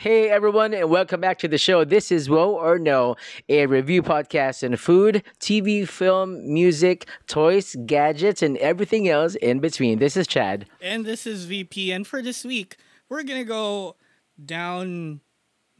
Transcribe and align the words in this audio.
Hey 0.00 0.28
everyone, 0.30 0.74
and 0.74 0.88
welcome 0.88 1.20
back 1.20 1.40
to 1.40 1.48
the 1.48 1.58
show. 1.58 1.84
This 1.84 2.12
is 2.12 2.30
Whoa 2.30 2.52
or 2.52 2.78
No, 2.78 3.16
a 3.48 3.66
review 3.66 4.00
podcast 4.00 4.62
on 4.64 4.76
food, 4.76 5.24
TV, 5.40 5.88
film, 5.88 6.54
music, 6.54 7.08
toys, 7.26 7.74
gadgets, 7.84 8.40
and 8.40 8.56
everything 8.58 9.08
else 9.08 9.34
in 9.34 9.58
between. 9.58 9.98
This 9.98 10.16
is 10.16 10.28
Chad. 10.28 10.66
And 10.80 11.04
this 11.04 11.26
is 11.26 11.46
VP. 11.46 11.90
And 11.90 12.06
for 12.06 12.22
this 12.22 12.44
week, 12.44 12.76
we're 13.08 13.24
going 13.24 13.40
to 13.40 13.44
go 13.44 13.96
down 14.46 15.20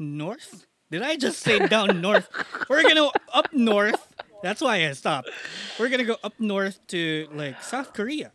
north. 0.00 0.66
Did 0.90 1.02
I 1.02 1.14
just 1.14 1.38
say 1.38 1.64
down 1.68 2.00
north? 2.00 2.28
We're 2.68 2.82
going 2.82 2.96
to 2.96 3.12
up 3.32 3.52
north. 3.52 4.08
That's 4.42 4.60
why 4.60 4.88
I 4.88 4.92
stopped. 4.94 5.30
We're 5.78 5.90
going 5.90 6.00
to 6.00 6.04
go 6.04 6.16
up 6.24 6.34
north 6.40 6.84
to 6.88 7.28
like 7.32 7.62
South 7.62 7.92
Korea 7.92 8.32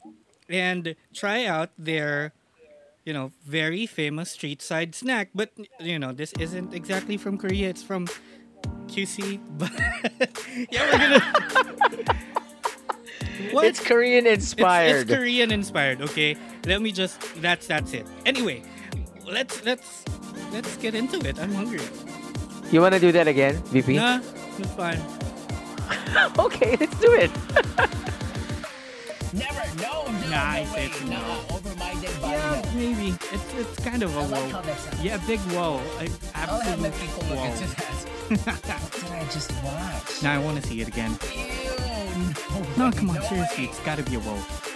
and 0.48 0.96
try 1.14 1.44
out 1.44 1.72
their 1.78 2.32
you 3.06 3.14
know, 3.14 3.32
very 3.46 3.86
famous 3.86 4.32
street 4.32 4.62
side 4.62 4.96
snack. 4.96 5.30
But 5.36 5.52
you 5.80 6.00
know, 6.00 6.12
this 6.12 6.34
isn't 6.40 6.74
exactly 6.74 7.18
from 7.18 7.38
Korea. 7.38 7.70
It's 7.70 7.84
from 7.84 8.08
QC. 8.88 9.40
But 9.58 9.72
yeah, 10.72 10.86
we're 10.92 10.98
gonna. 10.98 12.20
What? 13.52 13.66
It's 13.66 13.80
Korean 13.84 14.26
inspired. 14.26 15.10
it's 15.10 15.12
Korean 15.12 15.52
inspired. 15.52 16.02
Okay, 16.02 16.38
let 16.66 16.82
me 16.82 16.92
just. 16.92 17.20
That's 17.42 17.68
that's 17.68 17.94
it. 17.94 18.08
Anyway, 18.26 18.64
let's 19.26 19.64
let's 19.66 20.06
let's 20.52 20.76
get 20.78 20.96
into 20.96 21.18
it. 21.28 21.40
I'm 21.40 21.54
hungry. 21.54 21.82
you 22.72 22.82
want 22.82 22.94
to 22.94 23.00
do 23.00 23.12
that 23.12 23.28
again, 23.28 23.56
VP? 23.74 23.96
Nah, 23.96 24.22
it's 24.58 24.72
fine. 24.74 25.02
okay, 26.40 26.78
let's 26.80 27.00
do 27.00 27.12
it. 27.14 27.32
Never, 29.34 29.66
no, 29.82 30.06
no, 30.06 30.30
Nah, 30.30 30.62
no 30.64 30.74
way, 30.74 30.92
no. 31.06 31.10
no. 31.10 31.56
Over-minded 31.56 32.22
body. 32.22 32.33
Yeah, 32.44 32.62
maybe. 32.76 33.10
It's 33.32 33.54
it's 33.56 33.80
kind 33.86 34.04
of 34.04 34.16
a 34.16 34.20
I 34.20 34.26
like 34.26 34.52
how 34.52 34.60
whoa. 34.60 34.66
that 34.68 34.78
sounds. 34.80 35.04
Yeah, 35.04 35.18
big 35.26 35.40
whoa. 35.56 35.80
I 36.00 36.10
I'll 36.36 36.60
have 36.60 36.80
my 36.80 36.88
absolute 36.90 37.10
people 37.10 37.24
look 37.30 37.40
whoa. 37.40 37.46
into 37.52 37.68
that. 37.76 38.10
What 38.74 38.92
did 38.92 39.12
I 39.12 39.24
just 39.32 39.52
watch? 39.64 40.24
Now 40.24 40.34
I 40.34 40.44
want 40.44 40.62
to 40.62 40.68
see 40.68 40.82
it 40.82 40.88
again. 40.88 41.18
Ew, 41.36 42.66
No, 42.78 42.86
way, 42.86 42.92
come 42.92 43.10
on, 43.10 43.16
no 43.16 43.22
seriously, 43.22 43.66
way. 43.66 43.70
it's 43.70 43.80
got 43.82 43.98
to 43.98 44.04
be 44.04 44.16
a 44.16 44.20
whoa. 44.20 44.73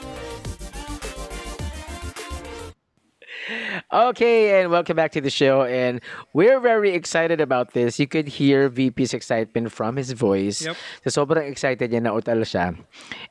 Okay, 3.94 4.60
and 4.60 4.72
welcome 4.72 4.96
back 4.96 5.12
to 5.14 5.22
the 5.22 5.30
show. 5.30 5.64
And 5.64 6.02
we're 6.34 6.60
very 6.60 6.92
excited 6.92 7.40
about 7.40 7.74
this. 7.74 8.00
You 8.00 8.08
could 8.08 8.28
hear 8.28 8.70
VP's 8.70 9.14
excitement 9.14 9.72
from 9.72 9.96
his 9.96 10.12
voice. 10.12 10.66
Yep. 10.66 10.76
So 11.08 11.26
sobrang 11.26 11.50
excited 11.50 11.92
niya, 11.92 12.04
nautal 12.04 12.44
siya. 12.44 12.76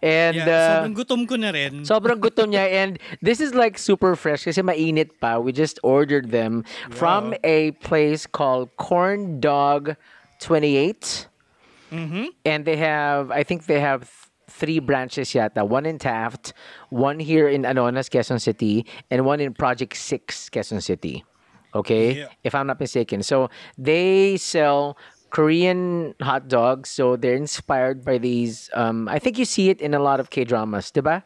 And 0.03 0.37
Yeah, 0.37 0.48
uh, 0.48 0.81
sobrang 0.81 0.97
gutom 0.97 1.28
ko 1.28 1.37
na 1.37 1.50
rin. 1.50 1.84
Sobrang 1.84 2.20
gutom 2.20 2.53
niya 2.53 2.67
and 2.81 2.98
this 3.20 3.41
is 3.41 3.55
like 3.55 3.78
super 3.78 4.17
fresh 4.17 4.44
kasi 4.44 4.62
mainit 4.62 5.20
pa. 5.20 5.39
We 5.39 5.53
just 5.53 5.78
ordered 5.83 6.31
them 6.31 6.64
from 6.91 7.34
a 7.44 7.72
place 7.84 8.27
called 8.27 8.75
Corn 8.77 9.41
Dog 9.41 9.97
28. 10.41 11.28
mm-hmm. 11.92 12.25
And 12.44 12.64
they 12.64 12.77
have, 12.77 13.31
I 13.31 13.42
think 13.42 13.67
they 13.67 13.81
have 13.81 14.25
three 14.57 14.81
branches 14.81 15.31
yata. 15.31 15.67
One 15.67 15.85
in 15.87 15.99
Taft, 15.99 16.53
one 16.89 17.21
here 17.21 17.49
in 17.49 17.62
Anonas, 17.62 18.09
Quezon 18.09 18.41
City, 18.41 18.87
and 19.11 19.25
one 19.25 19.41
in 19.41 19.53
Project 19.53 19.97
6, 19.97 20.51
Quezon 20.51 20.83
City. 20.83 21.25
Okay? 21.75 22.25
Yeah. 22.25 22.29
If 22.43 22.55
I'm 22.55 22.67
not 22.67 22.81
mistaken. 22.81 23.23
So 23.23 23.51
they 23.77 24.37
sell 24.39 24.97
Korean 25.31 26.15
hot 26.23 26.49
dogs. 26.49 26.89
So 26.91 27.17
they're 27.17 27.37
inspired 27.37 28.05
by 28.05 28.17
these. 28.19 28.71
Um, 28.73 29.09
I 29.09 29.19
think 29.19 29.39
you 29.39 29.45
see 29.45 29.69
it 29.69 29.81
in 29.81 29.93
a 29.93 30.01
lot 30.01 30.21
of 30.21 30.31
K 30.31 30.45
dramas, 30.45 30.91
diba? 30.91 31.23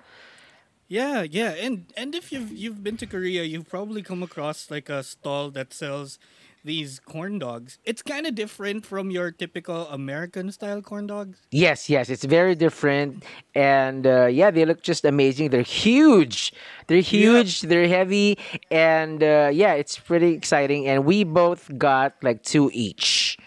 Yeah, 0.91 1.23
yeah, 1.23 1.55
and 1.55 1.86
and 1.97 2.17
if 2.17 2.33
you've 2.33 2.51
you've 2.51 2.83
been 2.83 2.97
to 2.97 3.06
Korea, 3.06 3.45
you've 3.45 3.69
probably 3.69 4.03
come 4.03 4.25
across 4.25 4.73
like 4.73 4.91
a 4.91 5.05
stall 5.05 5.53
that 5.55 5.73
sells 5.73 6.19
these 6.64 7.00
corn 7.00 7.39
dogs. 7.39 7.78
It's 7.84 8.03
kind 8.03 8.27
of 8.27 8.34
different 8.34 8.84
from 8.84 9.11
your 9.11 9.30
typical 9.30 9.89
American 9.89 10.53
style 10.53 10.83
corn 10.83 11.06
dogs. 11.06 11.39
Yes, 11.50 11.89
yes, 11.89 12.08
it's 12.11 12.25
very 12.25 12.55
different, 12.55 13.25
and 13.55 14.07
uh, 14.07 14.27
yeah, 14.27 14.51
they 14.51 14.64
look 14.64 14.83
just 14.83 15.05
amazing. 15.05 15.51
They're 15.51 15.62
huge, 15.62 16.52
they're 16.86 17.01
huge, 17.01 17.62
they're 17.62 17.89
heavy, 17.89 18.39
and 18.70 19.23
uh, 19.23 19.51
yeah, 19.52 19.74
it's 19.74 19.98
pretty 19.98 20.33
exciting. 20.34 20.86
And 20.86 21.05
we 21.05 21.24
both 21.24 21.70
got 21.79 22.14
like 22.23 22.42
two 22.42 22.70
each. 22.73 23.39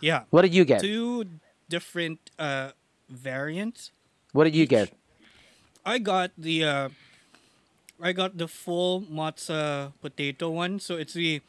Yeah, 0.00 0.24
What 0.30 0.42
did 0.42 0.54
you 0.54 0.64
get? 0.64 0.80
two 0.80 1.26
different 1.68 2.18
uh 2.38 2.70
variants. 3.08 3.90
What 4.32 4.44
did 4.44 4.54
you 4.56 4.66
get? 4.66 4.92
I 5.84 5.98
got 5.98 6.30
the 6.38 6.64
uh 6.64 6.88
I 8.00 8.12
got 8.12 8.38
the 8.38 8.48
full 8.48 9.02
mozza 9.02 9.92
potato 10.00 10.48
one. 10.50 10.80
So 10.80 10.96
it's 10.96 11.12
the 11.12 11.42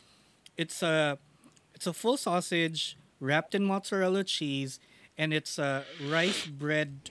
it's 0.61 0.85
a 0.85 1.17
it's 1.73 1.89
a 1.89 1.93
full 1.93 2.17
sausage 2.21 2.95
wrapped 3.17 3.57
in 3.57 3.65
mozzarella 3.65 4.23
cheese 4.23 4.77
and 5.17 5.33
it's 5.33 5.57
a 5.57 5.83
rice 6.05 6.45
bread 6.45 7.09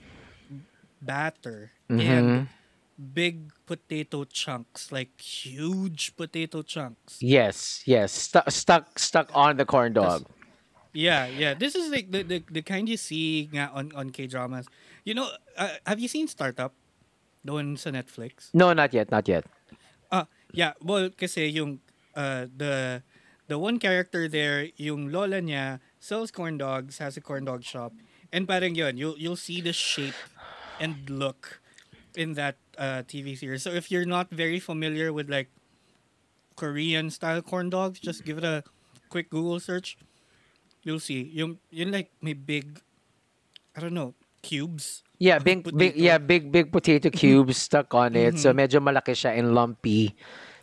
batter 1.03 1.71
and 1.89 2.47
big 2.95 3.51
potato 3.65 4.23
chunks, 4.23 4.91
like 4.91 5.19
huge 5.19 6.15
potato 6.15 6.61
chunks. 6.61 7.19
Yes, 7.19 7.83
yes, 7.85 8.11
stuck, 8.11 8.49
stuck, 8.51 8.99
stuck 8.99 9.27
on 9.33 9.57
the 9.57 9.65
corn 9.65 9.93
dog. 9.93 10.25
Yeah, 10.93 11.27
yeah. 11.27 11.53
This 11.53 11.75
is 11.75 11.91
like 11.91 12.11
the 12.11 12.23
the, 12.23 12.43
the 12.51 12.61
kind 12.61 12.87
you 12.87 12.97
see 12.97 13.49
on 13.55 13.91
on 13.95 14.11
K 14.11 14.27
dramas. 14.27 14.67
You 15.03 15.15
know, 15.15 15.27
uh, 15.57 15.79
have 15.87 15.99
you 15.99 16.07
seen 16.07 16.27
Startup? 16.27 16.71
One 17.43 17.75
sa 17.75 17.89
Netflix. 17.89 18.53
No, 18.53 18.71
not 18.71 18.93
yet, 18.93 19.09
not 19.09 19.27
yet. 19.27 19.49
Ah, 20.11 20.27
yeah. 20.53 20.77
Well, 20.83 21.09
kasi 21.09 21.49
yung 21.49 21.81
uh, 22.13 22.45
the 22.53 23.01
the 23.51 23.59
one 23.59 23.83
character 23.83 24.31
there, 24.31 24.71
yung 24.79 25.11
lola 25.11 25.43
niya 25.43 25.83
sells 25.99 26.31
corn 26.31 26.55
dogs, 26.55 27.03
has 27.03 27.19
a 27.19 27.21
corn 27.21 27.43
dog 27.43 27.67
shop, 27.67 27.91
and 28.31 28.47
parang 28.47 28.79
yun, 28.79 28.95
you'll 28.95 29.19
you'll 29.19 29.35
see 29.35 29.59
the 29.59 29.75
shape 29.75 30.15
and 30.79 31.03
look 31.11 31.59
in 32.15 32.39
that 32.39 32.55
uh, 32.79 33.03
TV 33.03 33.35
series. 33.35 33.59
So 33.59 33.75
if 33.75 33.91
you're 33.91 34.07
not 34.07 34.31
very 34.31 34.63
familiar 34.63 35.11
with 35.11 35.27
like 35.27 35.51
Korean 36.55 37.11
style 37.11 37.43
corn 37.43 37.67
dogs, 37.67 37.99
just 37.99 38.23
give 38.23 38.39
it 38.39 38.47
a 38.47 38.63
quick 39.11 39.27
Google 39.27 39.59
search. 39.59 39.99
You'll 40.87 41.03
see. 41.03 41.27
Yung 41.35 41.59
yun 41.75 41.91
like 41.91 42.07
may 42.23 42.31
big, 42.31 42.79
I 43.75 43.83
don't 43.83 43.93
know, 43.93 44.15
cubes. 44.39 45.03
Yeah, 45.19 45.43
big, 45.43 45.67
big, 45.75 45.99
yeah, 45.99 46.17
big, 46.17 46.55
big 46.55 46.71
potato 46.71 47.11
cubes 47.11 47.59
stuck 47.59 47.93
on 47.93 48.15
it. 48.15 48.39
So 48.39 48.55
medyo 48.55 48.79
malaki 48.79 49.11
siya 49.11 49.35
and 49.35 49.51
lumpy. 49.51 50.15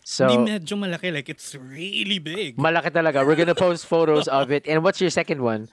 So 0.09 0.25
Hindi 0.25 0.57
medyo 0.57 0.81
malaki, 0.81 1.13
like 1.13 1.29
it's 1.29 1.53
really 1.53 2.17
big. 2.17 2.57
malaki 2.57 2.89
talaga. 2.89 3.21
We're 3.29 3.37
gonna 3.37 3.55
post 3.55 3.85
photos 3.93 4.25
of 4.25 4.49
it. 4.51 4.65
And 4.65 4.81
what's 4.81 5.05
your 5.05 5.13
second 5.13 5.45
one? 5.45 5.69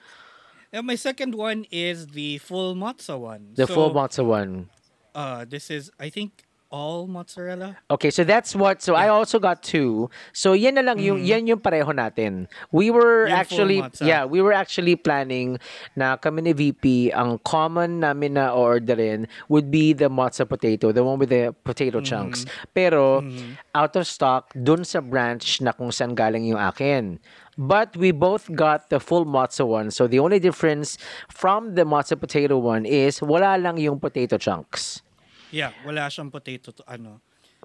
And 0.75 0.83
my 0.83 0.99
second 0.99 1.39
one 1.39 1.63
is 1.71 2.11
the 2.11 2.37
full 2.43 2.75
mozza 2.75 3.15
one. 3.15 3.55
The 3.55 3.63
so, 3.65 3.73
full 3.73 3.91
mozza 3.95 4.27
one. 4.27 4.67
Uh, 5.15 5.47
this 5.47 5.71
is 5.71 5.87
I 6.03 6.11
think 6.11 6.43
all 6.75 7.07
mozzarella. 7.07 7.79
Okay, 7.87 8.11
so 8.11 8.27
that's 8.27 8.51
what. 8.51 8.83
So 8.83 8.99
I 8.99 9.07
also 9.07 9.39
got 9.39 9.63
two. 9.63 10.11
So 10.35 10.51
yan 10.51 10.75
na 10.75 10.83
lang 10.83 10.99
yung 10.99 11.23
yan 11.23 11.47
yung 11.47 11.63
pareho 11.63 11.95
natin. 11.95 12.51
We 12.75 12.91
were. 12.91 13.31
Yung 13.31 13.39
actually 13.39 13.79
yeah, 14.03 14.27
we 14.27 14.43
were 14.43 14.51
actually 14.51 14.99
planning 14.99 15.55
na 15.95 16.19
kami 16.19 16.51
ni 16.51 16.51
VP 16.51 17.15
ang 17.15 17.39
common 17.47 18.03
namin 18.03 18.35
na 18.35 18.51
orderin 18.51 19.31
would 19.47 19.71
be 19.71 19.95
the 19.95 20.11
matzo 20.11 20.43
potato, 20.43 20.91
the 20.91 20.99
one 20.99 21.15
with 21.15 21.31
the 21.31 21.55
potato 21.63 22.03
Mm-hmm. 22.03 22.11
chunks. 22.11 22.43
Pero 22.75 23.23
out 23.71 23.95
of 23.95 24.03
stock 24.03 24.51
dun 24.51 24.83
sa 24.83 24.99
branch 24.99 25.63
na 25.63 25.71
kung 25.71 25.95
saan 25.95 26.11
galing 26.11 26.43
yung 26.43 26.59
akin. 26.59 27.23
But 27.55 27.95
we 27.95 28.11
both 28.11 28.51
got 28.51 28.91
the 28.91 28.99
full 28.99 29.23
matzo 29.23 29.63
one. 29.63 29.87
So 29.95 30.11
the 30.11 30.19
only 30.19 30.43
difference 30.43 30.99
from 31.31 31.79
the 31.79 31.87
matzo 31.87 32.19
potato 32.19 32.59
one 32.59 32.83
is 32.83 33.23
wala 33.23 33.55
lang 33.55 33.79
yung 33.79 34.03
potato 34.03 34.35
chunks. 34.35 35.04
Yeah, 35.51 35.71
wala 35.85 36.07
siyang 36.09 36.31
potato 36.31 36.71
to 36.71 36.83
ano 36.87 37.21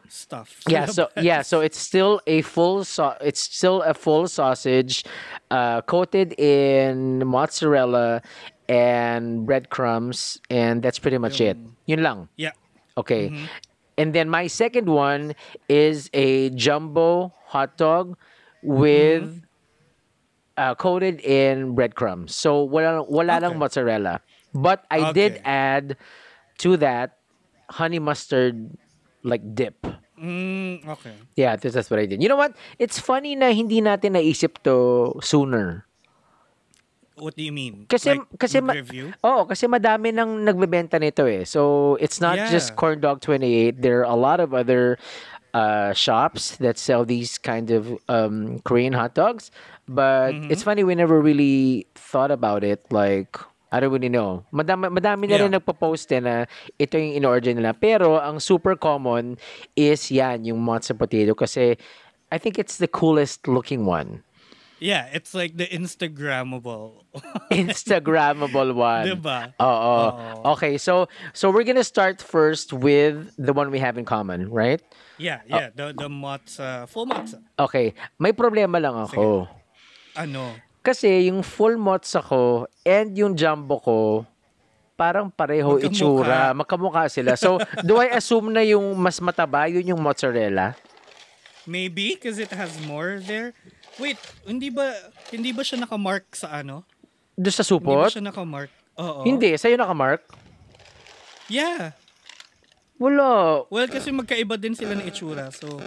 stuff. 0.09 0.61
Yeah, 0.69 0.87
so 0.87 1.09
yeah, 1.17 1.43
so 1.43 1.61
it's 1.61 1.79
still 1.79 2.21
a 2.27 2.43
full 2.43 2.85
so 2.85 3.15
it's 3.21 3.41
still 3.41 3.83
a 3.83 3.95
full 3.95 4.27
sausage 4.29 5.05
uh, 5.51 5.83
coated 5.83 6.35
in 6.39 7.23
mozzarella 7.27 8.23
and 8.69 9.47
breadcrumbs 9.47 10.41
and 10.51 10.83
that's 10.83 10.99
pretty 10.99 11.19
much 11.19 11.41
it. 11.41 11.57
Yun 11.87 12.03
lang. 12.03 12.29
yeah. 12.37 12.53
Okay. 12.97 13.33
And 13.97 14.13
then 14.15 14.29
my 14.29 14.47
second 14.47 14.89
one 14.89 15.35
is 15.69 16.09
a 16.13 16.51
jumbo 16.51 17.33
hot 17.47 17.77
dog 17.77 18.17
with 18.63 19.43
uh, 20.57 20.75
coated 20.75 21.21
in 21.21 21.75
breadcrumbs. 21.75 22.35
So 22.35 22.63
wala 22.65 23.03
wala 23.05 23.41
lang 23.41 23.59
mozzarella. 23.59 24.21
But 24.53 24.85
I 24.91 25.13
did 25.13 25.41
add 25.45 25.97
to 26.59 26.77
that 26.79 27.20
honey 27.71 27.99
mustard 27.99 28.77
like 29.23 29.43
dip. 29.55 29.87
Mm, 30.21 30.85
okay. 30.87 31.15
Yeah, 31.37 31.57
this, 31.57 31.73
that's 31.73 31.89
what 31.89 31.99
I 32.01 32.07
did. 32.07 32.23
You 32.23 32.29
know 32.29 32.37
what? 32.37 32.53
It's 32.79 32.99
funny 32.99 33.35
na 33.37 33.53
hindi 33.57 33.81
natin 33.81 34.13
naisip 34.21 34.61
to 34.65 35.17
sooner. 35.25 35.87
What 37.17 37.37
do 37.37 37.43
you 37.45 37.53
mean? 37.53 37.85
Kasi 37.89 38.17
like, 38.17 38.25
kasi 38.39 38.61
ma- 38.61 38.73
review. 38.73 39.13
Oh, 39.25 39.45
kasi 39.45 39.67
madami 39.67 40.13
nang 40.13 40.45
nagbebenta 40.45 41.01
nito 41.01 41.25
eh. 41.25 41.45
So 41.45 41.97
it's 42.01 42.21
not 42.21 42.37
just 42.53 42.77
Corn 42.77 43.01
Dog 43.01 43.21
28. 43.21 43.81
There 43.81 44.01
are 44.01 44.09
a 44.09 44.17
lot 44.17 44.41
of 44.41 44.53
other 44.53 44.97
uh, 45.53 45.93
shops 45.93 46.57
that 46.65 46.79
sell 46.79 47.05
these 47.05 47.37
kind 47.37 47.71
of 47.71 47.93
um, 48.09 48.61
Korean 48.65 48.93
hot 48.93 49.15
dogs. 49.15 49.51
But 49.89 50.33
it's 50.49 50.63
funny 50.63 50.85
we 50.85 50.95
never 50.95 51.21
really 51.21 51.87
thought 51.95 52.31
about 52.31 52.65
it. 52.65 52.85
Like 52.93 53.37
I 53.71 53.79
don't 53.79 53.95
really 53.95 54.11
know. 54.11 54.43
Madami, 54.51 54.91
madami 54.91 55.31
na 55.31 55.39
rin 55.39 55.51
Yeah. 55.51 55.59
nagpo-post 55.63 56.11
eh 56.11 56.19
na 56.19 56.45
ito 56.75 56.99
yung 56.99 57.15
in-order 57.23 57.55
nila. 57.55 57.71
Pero 57.71 58.19
ang 58.19 58.43
super 58.43 58.75
common 58.75 59.39
is 59.79 60.11
yan, 60.11 60.43
yung 60.45 60.59
matzo 60.59 60.91
potato. 60.93 61.39
Kasi 61.39 61.79
I 62.31 62.39
think 62.39 62.59
it's 62.59 62.79
the 62.79 62.91
coolest 62.91 63.47
looking 63.47 63.87
one. 63.87 64.23
Yeah, 64.81 65.13
it's 65.13 65.37
like 65.37 65.61
the 65.61 65.69
Instagrammable. 65.69 67.05
Instagrammable 67.53 68.73
one. 68.75 69.07
Diba? 69.13 69.53
Oo. 69.61 69.95
Oo. 70.09 70.57
Okay, 70.57 70.79
so 70.81 71.05
so 71.37 71.53
we're 71.53 71.69
gonna 71.69 71.85
start 71.85 72.19
first 72.25 72.73
with 72.73 73.29
the 73.37 73.53
one 73.53 73.69
we 73.71 73.79
have 73.79 73.99
in 74.01 74.09
common, 74.09 74.49
right? 74.49 74.81
yeah, 75.21 75.45
yeah, 75.45 75.69
the 75.77 75.93
the 75.93 76.09
matza, 76.09 76.89
full 76.89 77.05
matza. 77.05 77.45
Okay, 77.61 77.93
may 78.17 78.33
problema 78.33 78.81
lang 78.81 78.97
ako. 78.97 79.45
Ano? 80.17 80.57
Kasi 80.81 81.29
yung 81.29 81.45
full 81.45 81.77
mozza 81.77 82.19
ko 82.19 82.65
and 82.83 83.13
yung 83.13 83.37
jumbo 83.37 83.77
ko, 83.79 83.99
parang 84.97 85.29
pareho 85.29 85.77
Magkamukha. 85.77 85.89
itsura. 85.93 86.41
Magkamukha 86.53 87.05
sila. 87.09 87.37
So, 87.37 87.61
do 87.81 88.01
I 88.01 88.13
assume 88.13 88.49
na 88.49 88.61
yung 88.61 88.97
mas 88.97 89.21
mataba 89.21 89.69
yun 89.69 89.85
yung 89.85 90.01
mozzarella? 90.01 90.77
Maybe 91.69 92.17
because 92.17 92.41
it 92.41 92.49
has 92.51 92.73
more 92.81 93.21
there. 93.21 93.53
Wait, 94.01 94.17
hindi 94.49 94.73
ba 94.73 94.97
hindi 95.29 95.53
ba 95.53 95.61
siya 95.61 95.85
naka-mark 95.85 96.33
sa 96.33 96.65
ano? 96.65 96.89
Doon 97.37 97.53
sa 97.53 97.61
Hindi 97.61 97.77
ba 97.77 98.09
supot? 98.09 98.11
siya 98.13 98.25
naka-mark? 98.25 98.73
Oo. 98.97 99.21
Hindi. 99.25 99.57
Sa'yo 99.57 99.77
nakamark? 99.77 100.25
Yeah. 101.49 101.93
Wala. 102.97 103.65
Well, 103.73 103.89
kasi 103.89 104.13
magkaiba 104.13 104.57
din 104.57 104.77
sila 104.77 104.93
ng 104.93 105.09
itsura. 105.09 105.49
So, 105.53 105.81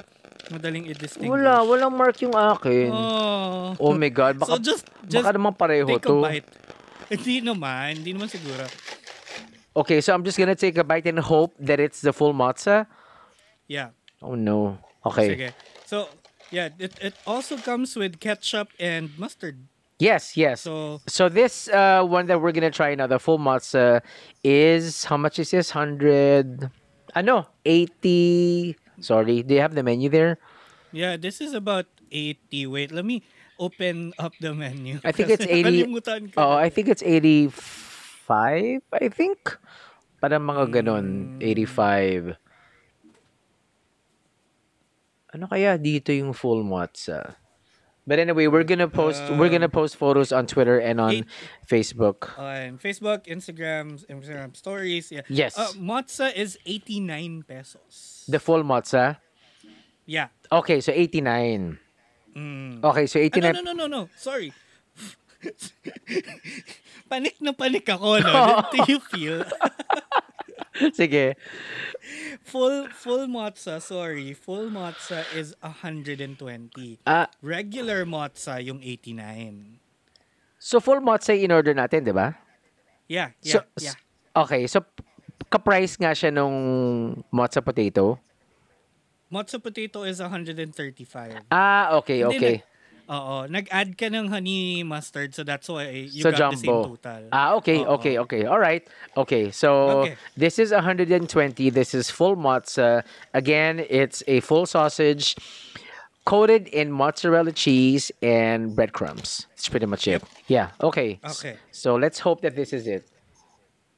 madaling 0.51 0.89
i-distinguish. 0.89 1.29
Wala. 1.29 1.63
Walang 1.63 1.93
mark 1.95 2.17
yung 2.21 2.35
akin. 2.35 2.91
Oh. 2.91 3.75
Oh 3.79 3.93
my 3.93 4.09
God. 4.09 4.39
Baka, 4.39 4.55
so 4.55 4.57
just, 4.59 4.85
just 5.07 5.23
baka 5.23 5.37
naman 5.37 5.53
pareho 5.55 5.87
take 5.87 6.03
to. 6.03 6.19
a 6.19 6.21
bite. 6.21 6.49
Hindi 7.13 7.41
naman. 7.41 8.01
Hindi 8.01 8.11
naman 8.15 8.27
siguro. 8.31 8.65
Okay, 9.75 10.01
so 10.01 10.13
I'm 10.13 10.23
just 10.23 10.37
gonna 10.37 10.55
take 10.55 10.77
a 10.77 10.83
bite 10.83 11.07
and 11.07 11.19
hope 11.19 11.53
that 11.59 11.79
it's 11.79 12.01
the 12.01 12.13
full 12.13 12.33
mozza. 12.33 12.85
Yeah. 13.67 13.89
Oh 14.21 14.35
no. 14.35 14.77
Okay. 15.05 15.29
Sige. 15.29 15.49
So, 15.85 16.07
yeah, 16.51 16.69
it, 16.79 16.93
it 17.01 17.13
also 17.25 17.57
comes 17.57 17.95
with 17.95 18.19
ketchup 18.19 18.69
and 18.79 19.09
mustard. 19.17 19.57
Yes, 19.99 20.35
yes. 20.37 20.61
So, 20.61 21.01
So, 21.07 21.29
this 21.29 21.67
uh, 21.69 22.03
one 22.03 22.27
that 22.27 22.41
we're 22.41 22.51
gonna 22.51 22.71
try 22.71 22.93
now, 22.95 23.07
the 23.07 23.19
full 23.19 23.39
mozza, 23.39 24.01
is 24.43 25.03
how 25.05 25.17
much 25.17 25.39
is 25.39 25.51
this? 25.51 25.71
Hundred. 25.71 26.69
Ano? 27.15 27.47
Eighty. 27.65 28.75
Sorry. 28.99 29.41
Do 29.41 29.53
you 29.55 29.61
have 29.61 29.73
the 29.73 29.83
menu 29.83 30.09
there? 30.09 30.37
yeah, 30.93 31.17
this 31.17 31.41
is 31.41 31.53
about 31.57 31.89
80. 32.11 32.67
Wait, 32.69 32.91
let 32.93 33.03
me 33.03 33.25
open 33.57 34.13
up 34.19 34.33
the 34.39 34.53
menu. 34.53 35.01
I 35.03 35.11
think 35.11 35.29
it's 35.33 35.45
Kasi 35.49 35.65
80 35.65 35.89
nakalimutan 35.89 36.21
ko. 36.33 36.37
Oh, 36.37 36.55
I 36.57 36.69
think 36.69 36.87
it's 36.89 37.01
eighty-five. 37.05 38.81
I 38.93 39.07
think. 39.09 39.57
Parang 40.21 40.45
mga 40.45 40.81
ganon. 40.81 41.37
Eighty-five. 41.41 42.37
Ano 45.33 45.49
kaya 45.49 45.81
dito 45.81 46.13
yung 46.13 46.31
full 46.37 46.61
mozza? 46.61 47.41
But 48.05 48.19
anyway, 48.19 48.47
we're 48.51 48.67
gonna 48.67 48.91
post 48.91 49.23
we're 49.39 49.47
gonna 49.47 49.71
post 49.71 49.95
photos 49.95 50.31
on 50.35 50.43
Twitter 50.45 50.75
and 50.79 50.99
on 50.99 51.23
Eight- 51.23 51.29
Facebook. 51.63 52.35
on 52.37 52.75
Facebook, 52.77 53.23
Instagram, 53.31 53.95
Instagram 54.11 54.51
stories. 54.59 55.07
Yeah. 55.11 55.23
Yes. 55.31 55.55
Uh, 55.57 55.71
mozza 55.79 56.27
is 56.35 56.59
89 56.67 57.47
pesos. 57.47 58.27
The 58.27 58.39
full 58.43 58.63
mozza. 58.67 59.23
Yeah. 60.05 60.27
Okay, 60.51 60.81
so 60.83 60.91
89. 60.91 61.79
Mm. 62.35 62.83
Okay, 62.83 63.07
so 63.07 63.19
Ah, 63.23 63.23
89. 63.23 63.53
no, 63.55 63.61
no, 63.61 63.71
no, 63.71 63.87
no, 63.87 63.87
no. 63.87 64.01
Sorry. 64.19 64.51
panik 67.11 67.35
na 67.39 67.51
panik 67.55 67.87
ako, 67.87 68.19
no? 68.19 68.63
Do 68.71 68.77
you 68.87 68.99
feel? 68.99 69.43
Sige. 70.97 71.35
Full 72.43 72.89
full 72.93 73.25
mozza, 73.27 73.81
sorry. 73.81 74.33
Full 74.33 74.69
mozza 74.69 75.23
is 75.33 75.55
120. 75.61 76.99
Ah, 77.07 77.27
Regular 77.41 78.05
mozza 78.05 78.59
yung 78.63 78.79
89. 78.81 79.79
so 80.63 80.79
full 80.79 81.03
mozza 81.03 81.35
in 81.35 81.51
order 81.51 81.75
natin, 81.75 82.07
'di 82.07 82.15
ba? 82.15 82.39
Yeah, 83.11 83.35
So, 83.43 83.59
yeah, 83.77 83.91
yeah. 83.91 83.97
Okay, 84.33 84.63
so 84.65 84.81
ka-price 85.51 85.99
nga 85.99 86.15
siya 86.15 86.31
nung 86.31 86.55
mozza 87.29 87.59
potato. 87.61 88.17
Mozza 89.29 89.59
potato 89.59 90.07
is 90.07 90.17
135. 90.23 91.45
Ah, 91.51 91.97
okay, 91.99 92.23
Hindi, 92.23 92.37
okay. 92.37 92.55
Oo, 93.09 93.47
nag-add 93.51 93.97
ka 93.99 94.07
ng 94.07 94.31
honey 94.31 94.79
mustard 94.83 95.35
so 95.35 95.43
that's 95.43 95.67
why 95.67 95.91
you 95.91 96.23
So 96.23 96.31
got 96.31 96.55
the 96.55 96.57
same 96.57 96.71
jumbo. 96.71 96.95
total. 96.95 97.27
Ah, 97.35 97.55
okay, 97.59 97.83
Oo. 97.83 97.99
okay, 97.99 98.15
okay. 98.19 98.45
All 98.45 98.59
right. 98.59 98.87
Okay, 99.17 99.51
so 99.51 100.07
Okay. 100.07 100.15
this 100.39 100.55
is 100.57 100.71
120. 100.71 101.27
This 101.69 101.93
is 101.93 102.07
full 102.09 102.35
mozza. 102.39 103.03
Again, 103.33 103.83
it's 103.89 104.23
a 104.27 104.39
full 104.39 104.65
sausage 104.65 105.35
coated 106.23 106.71
in 106.71 106.91
mozzarella 106.95 107.51
cheese 107.51 108.07
and 108.23 108.71
breadcrumbs. 108.73 109.47
That's 109.51 109.67
pretty 109.67 109.85
much 109.85 110.07
it. 110.07 110.23
Yeah, 110.47 110.71
okay. 110.79 111.19
Okay. 111.19 111.59
So 111.75 111.95
let's 111.99 112.19
hope 112.23 112.39
that 112.47 112.55
this 112.55 112.71
is 112.71 112.87
it. 112.87 113.03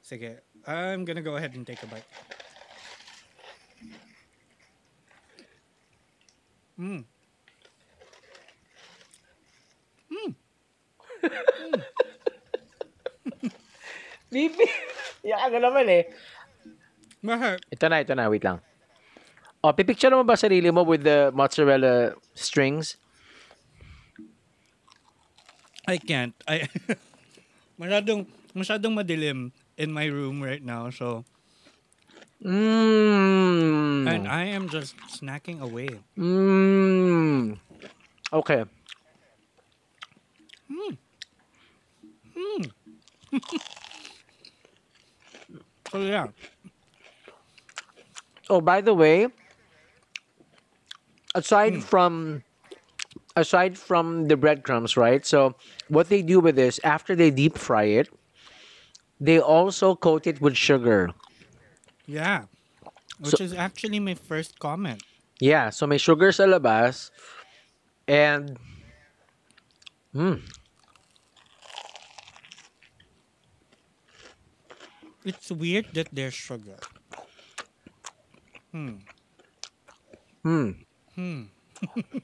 Sige, 0.01 0.41
I'm 0.65 1.05
gonna 1.05 1.21
go 1.21 1.35
ahead 1.37 1.53
and 1.53 1.61
take 1.65 1.83
a 1.83 1.87
bite. 1.87 2.09
Mm. 6.79 7.05
Bibi, 14.33 14.67
yakan 15.23 15.49
na 15.55 15.59
naman 15.69 15.87
eh. 15.87 16.03
Mahal. 17.25 17.57
Ito 17.71 17.85
na, 17.89 18.03
ito 18.03 18.13
na. 18.13 18.29
Wait 18.29 18.45
lang. 18.45 18.61
Oh, 19.65 19.73
pipicture 19.73 20.13
mo 20.13 20.21
ba 20.21 20.37
sarili 20.37 20.69
mo 20.69 20.85
with 20.85 21.01
the 21.01 21.33
mozzarella 21.33 22.13
strings? 22.37 23.01
I 25.89 25.97
can't. 25.97 26.37
I 26.45 26.69
masyadong 27.81 28.29
masyadong 28.53 28.93
madilim 28.93 29.49
in 29.77 29.89
my 29.89 30.05
room 30.05 30.41
right 30.41 30.61
now, 30.61 30.93
so 30.93 31.25
Mmm. 32.45 34.05
and 34.05 34.29
I 34.29 34.53
am 34.53 34.69
just 34.69 34.93
snacking 35.09 35.65
away. 35.65 35.89
Mmm. 36.13 37.57
Okay. 38.29 38.69
So 45.91 45.99
yeah. 46.01 46.27
Oh, 48.49 48.61
by 48.61 48.81
the 48.81 48.93
way, 48.93 49.27
aside 51.33 51.83
from 51.83 52.43
aside 53.35 53.77
from 53.77 54.27
the 54.27 54.37
breadcrumbs, 54.37 54.97
right? 54.97 55.25
So 55.25 55.55
what 55.87 56.09
they 56.09 56.21
do 56.21 56.39
with 56.39 56.55
this 56.55 56.79
after 56.83 57.15
they 57.15 57.31
deep 57.31 57.57
fry 57.57 57.83
it, 57.85 58.09
they 59.19 59.39
also 59.39 59.95
coat 59.95 60.27
it 60.27 60.41
with 60.41 60.55
sugar. 60.55 61.11
Yeah. 62.05 62.45
Which 63.19 63.35
So- 63.37 63.43
is 63.43 63.53
actually 63.53 63.99
my 63.99 64.15
first 64.15 64.59
comment. 64.59 65.03
Yeah, 65.39 65.69
so 65.69 65.85
may 65.85 65.97
sugar 65.97 66.31
sa 66.31 66.45
labas 66.47 67.11
and 68.07 68.55
mm, 70.15 70.39
It's 75.25 75.49
weird 75.49 75.89
that 75.97 76.13
there's 76.13 76.37
sugar. 76.37 76.77
Hmm. 78.71 79.01
mm. 80.45 80.85
Hmm. 81.15 81.41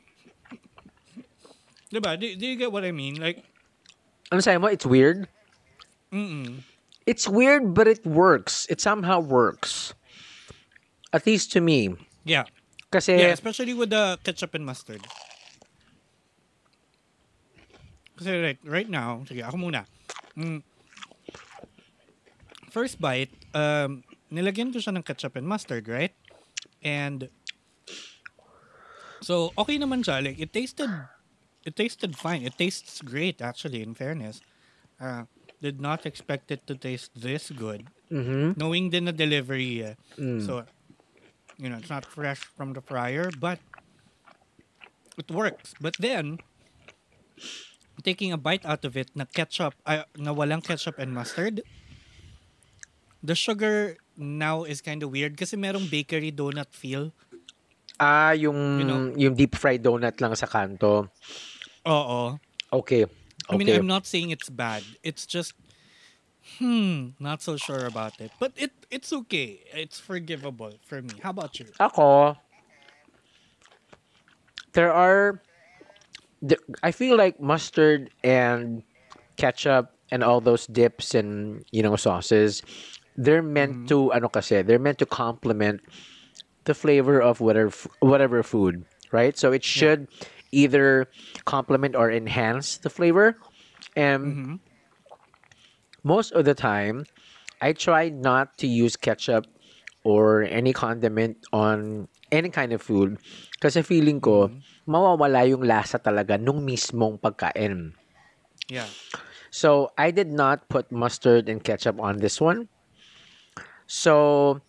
Diba? 1.92 2.20
Do, 2.20 2.36
do 2.36 2.46
you 2.46 2.56
get 2.56 2.72
what 2.72 2.86
I 2.86 2.92
mean? 2.92 3.20
Like, 3.20 3.44
I'm 4.32 4.40
saying, 4.40 4.62
what? 4.62 4.72
It's 4.74 4.86
weird. 4.86 5.28
mm 6.14 6.64
It's 7.06 7.28
weird, 7.28 7.74
but 7.74 7.88
it 7.88 8.06
works. 8.06 8.68
It 8.70 8.80
somehow 8.80 9.20
works. 9.20 9.94
At 11.12 11.26
least 11.26 11.52
to 11.54 11.62
me. 11.62 11.98
Yeah. 12.24 12.46
Kasi 12.92 13.20
Yeah, 13.20 13.34
especially 13.34 13.74
with 13.74 13.90
the 13.90 14.20
ketchup 14.24 14.54
and 14.54 14.64
mustard. 14.64 15.02
Kasi 18.16 18.30
right, 18.40 18.60
right 18.64 18.90
now, 18.90 19.26
sige, 19.26 19.42
ako 19.42 19.58
muna. 19.58 19.90
Mm, 20.38 20.64
first 22.72 22.98
bite, 23.04 23.36
um, 23.54 24.02
nilagyan 24.32 24.72
ko 24.72 24.80
siya 24.80 24.96
ng 24.96 25.04
ketchup 25.04 25.36
and 25.36 25.46
mustard, 25.46 25.92
right? 25.92 26.16
And, 26.82 27.28
so, 29.22 29.52
okay 29.60 29.78
naman 29.78 30.02
siya. 30.02 30.24
Like, 30.24 30.40
it 30.40 30.56
tasted, 30.56 30.90
it 31.68 31.76
tasted 31.76 32.16
fine. 32.18 32.42
It 32.42 32.58
tastes 32.58 33.04
great, 33.04 33.42
actually, 33.44 33.84
in 33.84 33.94
fairness. 33.94 34.42
Uh, 34.98 35.28
did 35.62 35.78
not 35.84 36.06
expect 36.10 36.50
it 36.50 36.66
to 36.66 36.74
taste 36.74 37.12
this 37.14 37.52
good. 37.54 37.86
Mhm. 38.10 38.58
Knowing 38.58 38.90
din 38.90 39.06
na 39.06 39.14
delivery. 39.14 39.84
eh. 39.86 39.96
Mm. 40.18 40.42
So, 40.42 40.66
You 41.62 41.70
know, 41.70 41.78
it's 41.78 41.94
not 41.94 42.10
fresh 42.10 42.42
from 42.58 42.74
the 42.74 42.82
fryer, 42.82 43.30
but 43.38 43.62
it 45.14 45.30
works. 45.30 45.78
But 45.78 45.94
then, 46.02 46.42
taking 48.02 48.34
a 48.34 48.38
bite 48.42 48.66
out 48.66 48.82
of 48.82 48.98
it 48.98 49.14
na 49.14 49.30
ketchup, 49.30 49.78
uh, 49.86 50.10
na 50.18 50.34
walang 50.34 50.66
ketchup 50.66 50.98
and 50.98 51.14
mustard, 51.14 51.62
the 53.24 53.36
sugar 53.36 53.98
now 54.18 54.64
is 54.64 54.82
kind 54.82 55.02
of 55.04 55.10
weird 55.12 55.38
kasi 55.38 55.56
may 55.56 55.70
merong 55.72 55.90
bakery 55.90 56.32
donut 56.32 56.74
feel. 56.74 57.14
Ah, 58.02 58.32
yung, 58.34 58.82
You 58.82 58.86
know- 58.86 59.14
yung 59.16 59.36
deep 59.38 59.56
fried 59.56 59.84
donut 59.84 60.20
lang 60.20 60.34
sa 60.36 60.50
kanto. 60.50 61.10
Oo. 61.86 62.40
Okay. 62.74 63.06
I 63.50 63.58
mean, 63.58 63.70
I'm 63.70 63.88
not 63.88 64.06
saying 64.06 64.30
it's 64.32 64.50
bad. 64.50 64.82
It's 65.04 65.26
just, 65.26 65.54
hmm, 66.58 67.14
not 67.20 67.42
so 67.42 67.58
sure 67.58 67.86
about 67.86 68.20
it. 68.22 68.32
But 68.40 68.54
it 68.56 68.72
it's 68.90 69.12
okay. 69.12 69.62
It's 69.74 70.00
forgivable 70.00 70.74
for 70.86 71.02
me. 71.02 71.20
How 71.22 71.32
about 71.32 71.60
you? 71.60 71.68
Ako, 71.80 72.38
there 74.74 74.94
are, 74.94 75.42
I 76.82 76.92
feel 76.92 77.18
like 77.18 77.42
mustard 77.42 78.10
and 78.24 78.84
ketchup 79.38 79.92
and 80.12 80.24
all 80.24 80.42
those 80.42 80.66
dips 80.68 81.14
and, 81.14 81.64
you 81.72 81.82
know, 81.84 81.96
sauces, 81.96 82.62
they're 83.16 83.44
meant 83.44 83.88
to, 83.88 84.12
ano 84.14 84.28
kasi, 84.30 84.62
they're 84.62 84.80
meant 84.80 85.00
to 85.00 85.06
complement 85.06 85.82
the 86.66 86.74
flavor 86.74 87.22
of 87.22 87.42
whatever, 87.42 87.72
whatever 88.00 88.44
food, 88.44 88.86
right? 89.12 89.38
So 89.38 89.52
it 89.52 89.64
should 89.64 90.08
either 90.52 91.08
complement 91.46 91.96
or 91.96 92.12
enhance 92.12 92.78
the 92.78 92.90
flavor. 92.90 93.38
And 93.96 94.22
Mm-hmm. 94.24 94.56
most 96.04 96.32
of 96.32 96.46
the 96.46 96.54
time, 96.54 97.06
I 97.62 97.74
try 97.74 98.10
not 98.10 98.58
to 98.60 98.68
use 98.68 98.96
ketchup 98.96 99.46
or 100.04 100.42
any 100.44 100.74
condiment 100.74 101.38
on 101.54 102.08
any 102.32 102.50
kind 102.50 102.74
of 102.74 102.82
food 102.82 103.20
kasi 103.60 103.84
feeling 103.84 104.18
ko 104.18 104.50
mawawala 104.88 105.46
yung 105.46 105.62
lasa 105.62 106.00
talaga 106.00 106.42
nung 106.42 106.66
mismong 106.66 107.22
pagkain. 107.22 107.94
Yeah. 108.70 108.88
So, 109.52 109.92
I 110.00 110.12
did 110.12 110.32
not 110.32 110.70
put 110.72 110.92
mustard 110.92 111.50
and 111.52 111.62
ketchup 111.62 112.00
on 112.00 112.18
this 112.24 112.40
one. 112.40 112.72
So, 113.92 114.64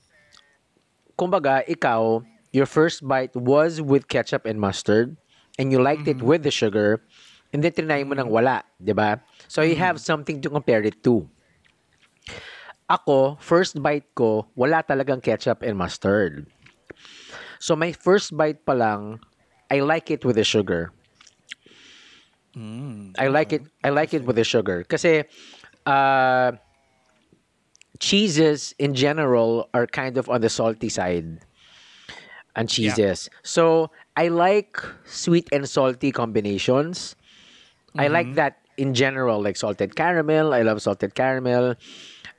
kumbaga, 1.14 1.62
ikaw, 1.70 2.26
your 2.50 2.66
first 2.66 3.06
bite 3.06 3.30
was 3.38 3.78
with 3.78 4.10
ketchup 4.10 4.50
and 4.50 4.58
mustard 4.58 5.14
and 5.62 5.70
you 5.70 5.78
liked 5.78 6.10
it 6.10 6.18
with 6.18 6.42
the 6.42 6.50
sugar 6.50 7.06
and 7.54 7.62
then 7.62 7.70
trinay 7.70 8.02
mo 8.02 8.18
nang 8.18 8.34
wala, 8.34 8.66
di 8.82 8.90
ba? 8.90 9.22
So, 9.46 9.62
you 9.62 9.78
have 9.78 10.02
something 10.02 10.42
to 10.42 10.50
compare 10.50 10.82
it 10.82 11.06
to. 11.06 11.30
Ako, 12.90 13.38
first 13.38 13.78
bite 13.78 14.10
ko, 14.18 14.50
wala 14.58 14.82
talagang 14.82 15.22
ketchup 15.22 15.62
and 15.62 15.78
mustard. 15.78 16.50
So, 17.62 17.78
my 17.78 17.94
first 17.94 18.34
bite 18.34 18.66
pa 18.66 18.74
lang, 18.74 19.22
I 19.70 19.86
like 19.86 20.10
it 20.10 20.26
with 20.26 20.34
the 20.34 20.44
sugar. 20.44 20.90
Mm. 22.58 23.14
I 23.16 23.30
like 23.30 23.54
it. 23.54 23.62
I 23.86 23.94
like 23.94 24.12
it 24.12 24.26
with 24.26 24.36
the 24.36 24.44
sugar. 24.44 24.84
Kasi 24.84 25.24
uh, 25.86 26.52
cheeses 28.02 28.74
in 28.82 28.92
general 28.98 29.70
are 29.72 29.86
kind 29.86 30.18
of 30.18 30.28
on 30.28 30.42
the 30.42 30.50
salty 30.50 30.90
side. 30.90 31.38
And 32.54 32.68
cheeses. 32.68 33.30
So 33.42 33.88
I 34.18 34.28
like 34.28 34.76
sweet 35.06 35.48
and 35.52 35.64
salty 35.64 36.12
combinations. 36.12 37.16
I 37.96 38.08
like 38.08 38.34
that 38.34 38.58
in 38.76 38.92
general, 38.92 39.40
like 39.40 39.56
salted 39.56 39.96
caramel. 39.96 40.52
I 40.52 40.60
love 40.60 40.82
salted 40.82 41.14
caramel. 41.14 41.76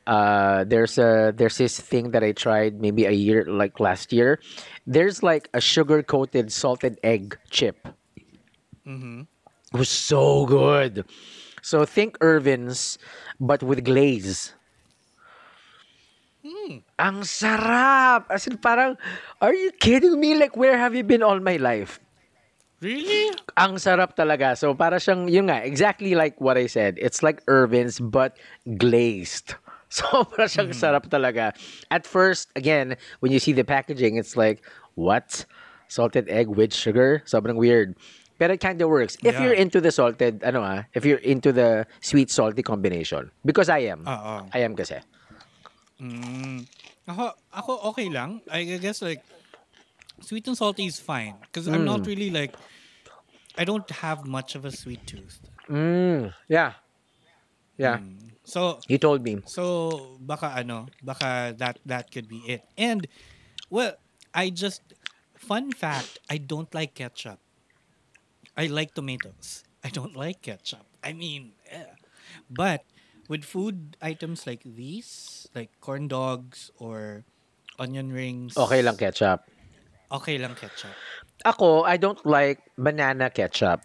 Uh, 0.05 0.65
there's 0.65 0.99
a 0.99 1.33
there's 1.33 1.57
this 1.57 1.79
thing 1.79 2.11
that 2.11 2.21
I 2.21 2.33
tried 2.33 2.81
maybe 2.81 3.05
a 3.05 3.15
year 3.15 3.45
like 3.47 3.79
last 3.79 4.13
year. 4.13 4.37
There's 4.85 5.23
like 5.23 5.49
a 5.53 5.61
sugar 5.61 6.03
coated 6.03 6.51
salted 6.51 6.99
egg 7.01 7.39
chip. 7.49 7.87
Mm-hmm. 8.85 9.25
It 9.73 9.77
was 9.77 9.89
so 9.89 10.45
good. 10.45 11.05
So 11.63 11.85
think 11.85 12.17
Irvin's, 12.21 12.99
but 13.39 13.63
with 13.63 13.85
glaze. 13.85 14.53
Ang 17.03 17.27
sarap! 17.27 18.31
As 18.31 18.47
in, 18.47 18.55
parang, 18.55 18.95
are 19.43 19.51
you 19.51 19.75
kidding 19.75 20.15
me? 20.15 20.39
Like, 20.39 20.55
where 20.55 20.79
have 20.79 20.95
you 20.95 21.03
been 21.03 21.19
all 21.19 21.35
my 21.43 21.59
life? 21.59 21.99
Really? 22.79 23.35
Ang 23.59 23.75
sarap 23.75 24.15
talaga. 24.15 24.55
So, 24.55 24.71
para 24.71 25.03
siyang, 25.03 25.27
yun 25.27 25.51
nga, 25.51 25.59
exactly 25.67 26.15
like 26.15 26.39
what 26.39 26.55
I 26.55 26.67
said. 26.71 26.95
It's 26.95 27.19
like 27.19 27.43
Irvin's, 27.51 27.99
but 27.99 28.39
glazed. 28.79 29.55
So, 29.93 30.25
para 30.25 30.49
siyang 30.49 30.73
sarap 30.73 31.05
talaga. 31.13 31.53
At 31.93 32.09
first, 32.09 32.49
again, 32.57 32.97
when 33.21 33.29
you 33.29 33.37
see 33.37 33.53
the 33.53 33.61
packaging, 33.61 34.17
it's 34.17 34.33
like, 34.33 34.65
what? 34.97 35.45
Salted 35.85 36.25
egg 36.33 36.49
with 36.49 36.73
sugar? 36.73 37.21
Sobrang 37.29 37.61
weird. 37.61 37.93
Pero 38.41 38.57
it 38.57 38.59
kind 38.59 38.81
of 38.81 38.89
works. 38.89 39.21
If 39.21 39.37
Yeah. 39.37 39.45
you're 39.45 39.53
into 39.53 39.77
the 39.77 39.93
salted, 39.93 40.41
ano 40.41 40.65
ah, 40.65 40.89
if 40.97 41.05
you're 41.05 41.21
into 41.21 41.53
the 41.53 41.85
sweet-salty 42.01 42.65
combination. 42.65 43.29
Because 43.45 43.69
I 43.69 43.85
am. 43.93 44.01
Oo. 44.09 44.49
I 44.49 44.65
am 44.65 44.73
kasi. 44.73 44.97
Mm. 46.01 46.65
Ako, 47.07 47.35
ako 47.51 47.71
okay 47.91 48.07
lang. 48.09 48.39
I 48.49 48.79
guess 48.79 49.01
like 49.01 49.23
sweet 50.21 50.47
and 50.47 50.57
salty 50.57 50.85
is 50.85 50.99
fine 50.99 51.35
because 51.41 51.67
I'm 51.67 51.83
not 51.83 52.07
really 52.07 52.31
like 52.31 52.55
I 53.57 53.65
don't 53.65 53.89
have 53.91 54.25
much 54.25 54.55
of 54.55 54.65
a 54.65 54.71
sweet 54.71 55.05
tooth. 55.05 55.39
Mm, 55.69 56.33
yeah. 56.47 56.73
Yeah. 57.77 57.99
So 58.43 58.79
You 58.87 58.97
told 58.97 59.23
me. 59.23 59.39
so 59.45 60.17
baka 60.19 60.53
ano, 60.55 60.87
baka 61.03 61.55
that 61.57 61.79
that 61.85 62.11
could 62.11 62.27
be 62.27 62.43
it. 62.47 62.63
And 62.77 63.07
well, 63.69 63.95
I 64.33 64.49
just 64.49 64.81
fun 65.35 65.71
fact, 65.71 66.19
I 66.29 66.37
don't 66.37 66.71
like 66.73 66.95
ketchup. 66.95 67.39
I 68.55 68.67
like 68.67 68.93
tomatoes. 68.93 69.63
I 69.83 69.89
don't 69.89 70.15
like 70.15 70.41
ketchup. 70.41 70.85
I 71.03 71.11
mean, 71.11 71.51
eh. 71.67 71.91
but 72.49 72.85
with 73.27 73.43
food 73.43 73.95
items 74.01 74.45
like 74.47 74.61
these, 74.65 75.47
like 75.55 75.71
corn 75.79 76.07
dogs 76.07 76.71
or 76.79 77.23
onion 77.79 78.11
rings, 78.11 78.57
Okay 78.57 78.81
lang 78.81 78.97
ketchup. 78.97 79.47
Okay 80.11 80.37
lang 80.37 80.53
ketchup. 80.53 80.93
Ako, 81.43 81.83
I 81.83 81.97
don't 81.97 82.21
like 82.25 82.61
banana 82.77 83.29
ketchup. 83.33 83.81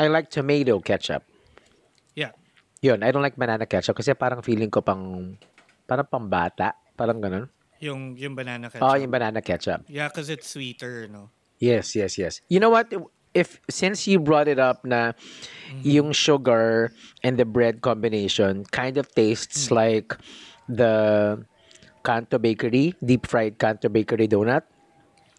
I 0.00 0.08
like 0.08 0.30
tomato 0.30 0.80
ketchup. 0.80 1.22
Yeah. 2.16 2.32
Yun, 2.82 3.04
I 3.04 3.12
don't 3.12 3.22
like 3.22 3.36
banana 3.36 3.66
ketchup 3.66 3.94
kasi 3.96 4.16
parang 4.16 4.42
feeling 4.42 4.72
ko 4.72 4.80
pang, 4.80 5.36
parang 5.86 6.08
pambata. 6.08 6.74
Parang 6.96 7.20
ganun. 7.20 7.50
Yung 7.82 8.16
yung 8.16 8.34
banana 8.34 8.72
ketchup. 8.72 8.86
Oh, 8.86 8.96
yung 8.96 9.12
banana 9.12 9.44
ketchup. 9.44 9.84
Yeah, 9.86 10.08
because 10.08 10.30
it's 10.32 10.48
sweeter, 10.48 11.06
no? 11.10 11.30
Yes, 11.60 11.94
yes, 11.94 12.18
yes. 12.18 12.40
You 12.48 12.58
know 12.58 12.70
what? 12.70 12.90
If 13.34 13.60
since 13.68 14.06
you 14.06 14.22
brought 14.22 14.46
it 14.46 14.58
up 14.58 14.86
na 14.86 15.12
yung 15.82 16.12
sugar 16.14 16.94
and 17.22 17.36
the 17.36 17.44
bread 17.44 17.82
combination 17.82 18.64
kind 18.70 18.96
of 18.96 19.10
tastes 19.14 19.70
like 19.74 20.14
the 20.68 21.42
Kanto 22.04 22.38
Bakery, 22.38 22.94
deep 23.02 23.26
fried 23.26 23.58
Kanto 23.58 23.88
Bakery 23.88 24.28
donut. 24.28 24.62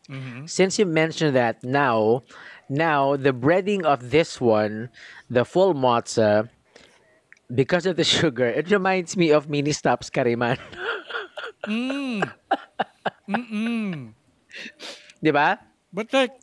Mm-hmm. 0.09 0.45
Since 0.45 0.77
you 0.77 0.85
mentioned 0.85 1.35
that 1.35 1.63
now, 1.63 2.23
now 2.69 3.15
the 3.15 3.31
breading 3.33 3.83
of 3.83 4.11
this 4.11 4.41
one, 4.41 4.89
the 5.29 5.45
full 5.45 5.73
mozza, 5.73 6.49
because 7.53 7.85
of 7.85 7.95
the 7.95 8.03
sugar, 8.17 8.45
it 8.45 8.69
reminds 8.69 9.15
me 9.15 9.31
of 9.31 9.49
Ministop's 9.49 10.09
Kariman. 10.09 10.57
Mm. 11.65 12.21
Mm-mm. 13.29 14.13
Di 15.21 15.31
ba? 15.31 15.57
But 15.93 16.13
like, 16.13 16.33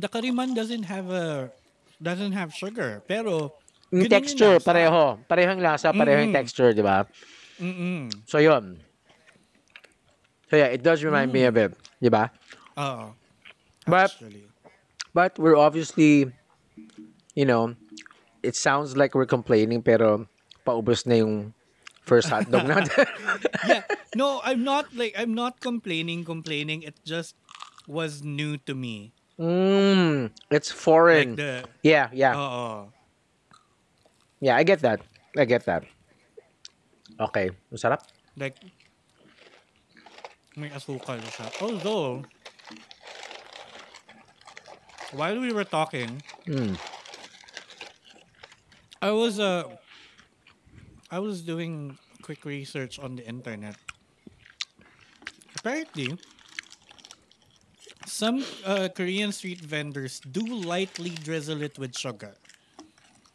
the 0.00 0.08
kariman 0.08 0.54
doesn't 0.54 0.84
have 0.84 1.10
a 1.10 1.50
doesn't 1.98 2.32
have 2.32 2.54
sugar, 2.54 3.02
pero 3.06 3.52
Yung 3.90 4.04
ganun 4.04 4.14
texture, 4.20 4.54
lasa. 4.60 4.68
pareho. 4.68 5.02
Pareho 5.24 5.48
yung 5.56 5.64
lasa, 5.64 5.88
pareho 5.90 6.20
yung 6.22 6.30
Mm. 6.30 6.38
texture, 6.38 6.70
di 6.76 6.84
ba? 6.84 7.08
Mm-mm. 7.58 8.12
So, 8.28 8.36
yun. 8.38 8.78
So, 10.50 10.56
yeah, 10.56 10.68
it 10.72 10.82
does 10.82 11.02
remind 11.02 11.32
me 11.32 11.44
of 11.44 11.56
it. 11.56 11.72
Di 12.00 12.08
ba? 12.08 12.30
Oo. 12.76 13.16
But- 13.86 14.12
Actually. 14.12 14.44
But 15.16 15.38
we're 15.40 15.56
obviously, 15.56 16.30
you 17.34 17.46
know, 17.48 17.74
it 18.44 18.54
sounds 18.54 18.94
like 18.94 19.16
we're 19.16 19.26
complaining, 19.26 19.82
pero 19.82 20.28
paubos 20.68 21.08
na 21.08 21.24
yung 21.24 21.54
first 22.04 22.28
hotdog 22.28 22.68
natin. 22.68 23.08
yeah. 23.66 23.82
No, 24.14 24.38
I'm 24.44 24.62
not 24.62 24.92
like 24.94 25.16
I'm 25.18 25.32
not 25.34 25.58
complaining, 25.64 26.22
complaining. 26.28 26.84
It 26.84 27.00
just 27.04 27.34
was 27.88 28.22
new 28.22 28.60
to 28.68 28.76
me. 28.76 29.16
Mm, 29.38 30.30
it's 30.50 30.70
Like 30.70 30.78
foreign. 30.78 31.36
the 31.36 31.64
yeah, 31.82 32.10
yeah. 32.12 32.34
Oo. 32.36 32.90
Yeah, 34.40 34.56
I 34.56 34.62
get 34.62 34.80
that. 34.82 35.00
I 35.36 35.44
get 35.44 35.64
that. 35.66 35.82
Okay. 37.18 37.50
Masarap. 37.72 38.02
Like 38.38 38.54
may 40.58 40.70
asukal 40.70 41.18
siya. 41.22 41.46
Although 41.62 42.22
while 45.14 45.38
we 45.40 45.50
were 45.52 45.66
talking, 45.66 46.22
Mm. 46.46 46.74
I 49.02 49.10
was 49.14 49.38
uh 49.38 49.64
I 51.10 51.18
was 51.18 51.42
doing 51.42 51.96
quick 52.22 52.44
research 52.44 52.98
on 52.98 53.16
the 53.16 53.24
internet. 53.26 53.76
apparently, 55.58 56.14
some 58.08 58.44
uh, 58.64 58.88
Korean 58.90 59.30
street 59.30 59.60
vendors 59.60 60.20
do 60.20 60.42
lightly 60.42 61.10
drizzle 61.10 61.62
it 61.62 61.78
with 61.78 61.94
sugar. 61.96 62.34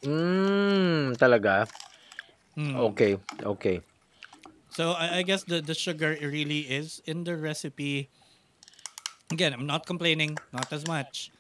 Mmm, 0.03 1.15
talaga? 1.15 1.70
Mm. 2.58 2.75
Okay, 2.92 3.18
okay. 3.42 3.82
So 4.74 4.92
I, 4.92 5.18
I 5.18 5.22
guess 5.22 5.44
the, 5.46 5.62
the 5.62 5.74
sugar 5.74 6.18
really 6.20 6.68
is 6.68 7.01
in 7.06 7.24
the 7.24 7.38
recipe. 7.38 8.10
Again, 9.32 9.53
I'm 9.53 9.65
not 9.65 9.86
complaining, 9.86 10.38
not 10.51 10.68
as 10.74 10.86
much. 10.86 11.32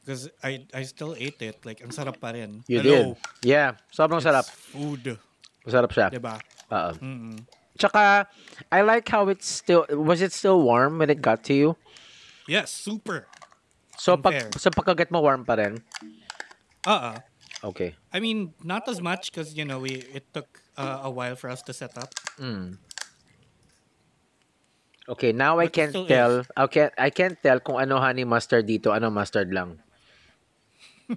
Because 0.00 0.30
I 0.44 0.64
I 0.72 0.84
still 0.84 1.12
ate 1.18 1.42
it. 1.42 1.60
Like, 1.64 1.84
ang 1.84 1.92
sarap 1.92 2.20
pa 2.20 2.32
rin. 2.32 2.64
You 2.68 2.80
Hello, 2.80 2.96
did. 2.96 3.06
Yeah, 3.44 3.76
sobrang 3.92 4.20
it's 4.20 4.28
sarap. 4.28 4.48
food. 4.48 5.18
Masarap 5.66 5.92
siya. 5.92 6.08
Diba? 6.08 6.40
Oo. 6.72 6.92
Mm-mm. 7.04 7.36
Tsaka, 7.76 8.28
I 8.72 8.80
like 8.80 9.08
how 9.08 9.28
it's 9.28 9.48
still, 9.48 9.84
was 9.92 10.20
it 10.20 10.32
still 10.32 10.60
warm 10.60 11.00
when 11.00 11.08
it 11.08 11.20
got 11.20 11.44
to 11.48 11.54
you? 11.56 11.76
Yes, 12.50 12.74
super. 12.74 13.30
So, 13.94 14.18
Unfair. 14.18 14.50
pag, 14.50 14.58
so 14.58 14.74
pagkagat 14.74 15.14
mo, 15.14 15.22
warm 15.22 15.46
pa 15.46 15.54
rin? 15.54 15.78
Uh-uh. 16.82 17.22
Okay. 17.62 17.94
I 18.10 18.18
mean, 18.18 18.50
not 18.66 18.90
as 18.90 18.98
much 18.98 19.30
because, 19.30 19.54
you 19.54 19.62
know, 19.62 19.78
we 19.78 20.02
it 20.10 20.26
took 20.34 20.50
uh, 20.74 21.06
a 21.06 21.10
while 21.14 21.38
for 21.38 21.46
us 21.46 21.62
to 21.70 21.72
set 21.76 21.94
up. 21.94 22.10
Mm. 22.42 22.74
Okay, 25.06 25.30
now 25.30 25.62
I 25.62 25.70
But 25.70 25.78
can't 25.78 25.94
still 25.94 26.10
tell. 26.10 26.42
Okay, 26.66 26.90
I 26.98 27.14
can't 27.14 27.38
tell 27.38 27.62
kung 27.62 27.78
ano 27.78 28.02
honey 28.02 28.26
mustard 28.26 28.66
dito, 28.66 28.90
ano 28.90 29.14
mustard 29.14 29.54
lang. 29.54 29.78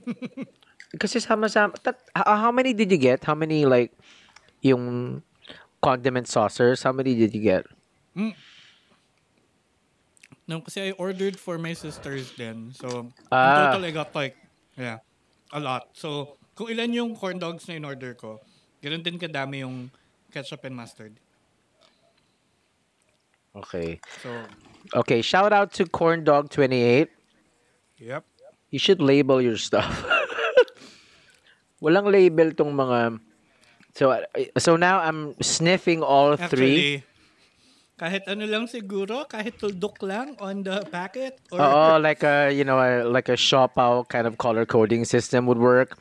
Kasi 1.02 1.18
sama-sama. 1.18 1.74
Tat, 1.82 1.98
how 2.14 2.54
many 2.54 2.78
did 2.78 2.94
you 2.94 3.02
get? 3.02 3.26
How 3.26 3.34
many 3.34 3.66
like 3.66 3.90
yung 4.62 5.22
condiment 5.82 6.30
saucers? 6.30 6.86
How 6.86 6.94
many 6.94 7.18
did 7.18 7.34
you 7.34 7.42
get? 7.42 7.66
No, 10.48 10.60
kasi 10.60 10.90
I 10.90 10.92
ordered 11.00 11.40
for 11.40 11.56
my 11.58 11.72
sisters 11.72 12.36
then. 12.36 12.76
So, 12.76 13.12
Ah. 13.32 13.72
in 13.72 13.80
total, 13.80 13.86
I 13.88 13.92
got 13.96 14.12
like, 14.12 14.36
yeah, 14.76 15.00
a 15.56 15.60
lot. 15.60 15.96
So, 15.96 16.36
kung 16.56 16.68
ilan 16.68 16.92
yung 16.92 17.12
corn 17.16 17.40
dogs 17.40 17.68
na 17.72 17.80
in-order 17.80 18.12
ko, 18.14 18.44
ganun 18.84 19.04
din 19.04 19.16
kadami 19.16 19.64
yung 19.64 19.88
ketchup 20.36 20.68
and 20.68 20.76
mustard. 20.76 21.16
Okay. 23.56 24.02
So, 24.22 24.30
Okay, 25.00 25.22
shout 25.24 25.54
out 25.56 25.72
to 25.80 25.88
Corn 25.88 26.28
Dog 26.28 26.50
28. 26.52 27.08
yep. 27.98 28.26
You 28.70 28.80
should 28.80 29.00
label 29.00 29.40
your 29.40 29.56
stuff. 29.56 30.04
Walang 31.84 32.12
label 32.12 32.52
tong 32.52 32.76
mga 32.76 33.22
So 33.94 34.10
so 34.58 34.74
now 34.76 34.98
I'm 35.00 35.38
sniffing 35.38 36.02
all 36.02 36.34
three. 36.36 37.06
Kahit 38.04 38.28
ano 38.28 38.44
lang 38.44 38.68
siguro, 38.68 39.24
kahit 39.32 39.64
tuldok 39.64 40.04
lang 40.04 40.36
on 40.44 40.60
the 40.60 40.84
packet 40.92 41.40
or 41.56 41.64
Oh, 41.64 41.96
like 42.04 42.20
a 42.28 42.52
you 42.52 42.68
know, 42.68 42.76
a, 42.76 43.08
like 43.08 43.32
a 43.32 43.40
siopao 43.40 44.04
kind 44.12 44.28
of 44.28 44.36
color 44.36 44.68
coding 44.68 45.08
system 45.08 45.48
would 45.48 45.56
work. 45.56 45.96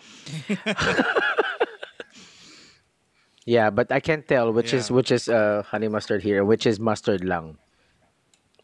yeah, 3.46 3.70
but 3.70 3.94
I 3.94 4.02
can't 4.02 4.26
tell 4.26 4.50
which 4.50 4.74
is 4.74 4.90
which 4.90 5.14
is 5.14 5.30
uh 5.30 5.62
honey 5.62 5.86
mustard 5.86 6.26
here, 6.26 6.42
which 6.42 6.66
is 6.66 6.82
mustard 6.82 7.22
lang. 7.22 7.62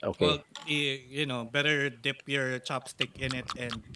Okay. 0.03 0.27
well, 0.27 0.43
you 0.67 1.23
know, 1.23 1.47
better 1.47 1.91
dip 1.95 2.27
your 2.27 2.59
chopstick 2.59 3.15
in 3.23 3.39
it 3.39 3.47
and 3.55 3.87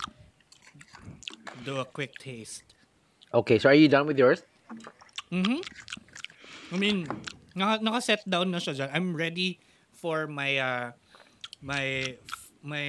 do 1.66 1.82
a 1.82 1.84
quick 1.84 2.14
taste. 2.22 2.62
okay, 3.34 3.58
so 3.58 3.70
are 3.70 3.74
you 3.74 3.90
done 3.90 4.06
with 4.06 4.18
yours? 4.18 4.46
Mm-hmm. 5.34 5.66
I 6.70 6.78
mean, 6.78 7.10
naka, 7.54 7.82
naka-set 7.82 8.22
down 8.28 8.50
na 8.50 8.58
siya 8.58 8.74
dyan. 8.74 8.90
I'm 8.92 9.16
ready 9.16 9.58
for 9.92 10.26
my 10.26 10.58
uh, 10.58 10.86
my 11.60 12.16
my 12.62 12.86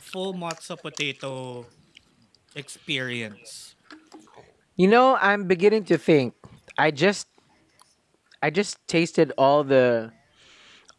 full 0.00 0.32
mozza 0.34 0.80
potato 0.80 1.66
experience. 2.56 3.74
You 4.76 4.88
know, 4.88 5.18
I'm 5.20 5.44
beginning 5.44 5.84
to 5.92 5.98
think. 5.98 6.34
I 6.78 6.90
just, 6.90 7.28
I 8.42 8.48
just 8.48 8.80
tasted 8.88 9.32
all 9.36 9.62
the, 9.62 10.10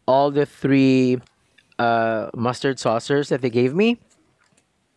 all 0.06 0.30
the 0.30 0.45
three, 0.45 1.17
uh, 1.80 2.30
mustard 2.36 2.78
saucers 2.78 3.30
that 3.30 3.41
they 3.41 3.50
gave 3.50 3.74
me, 3.74 3.97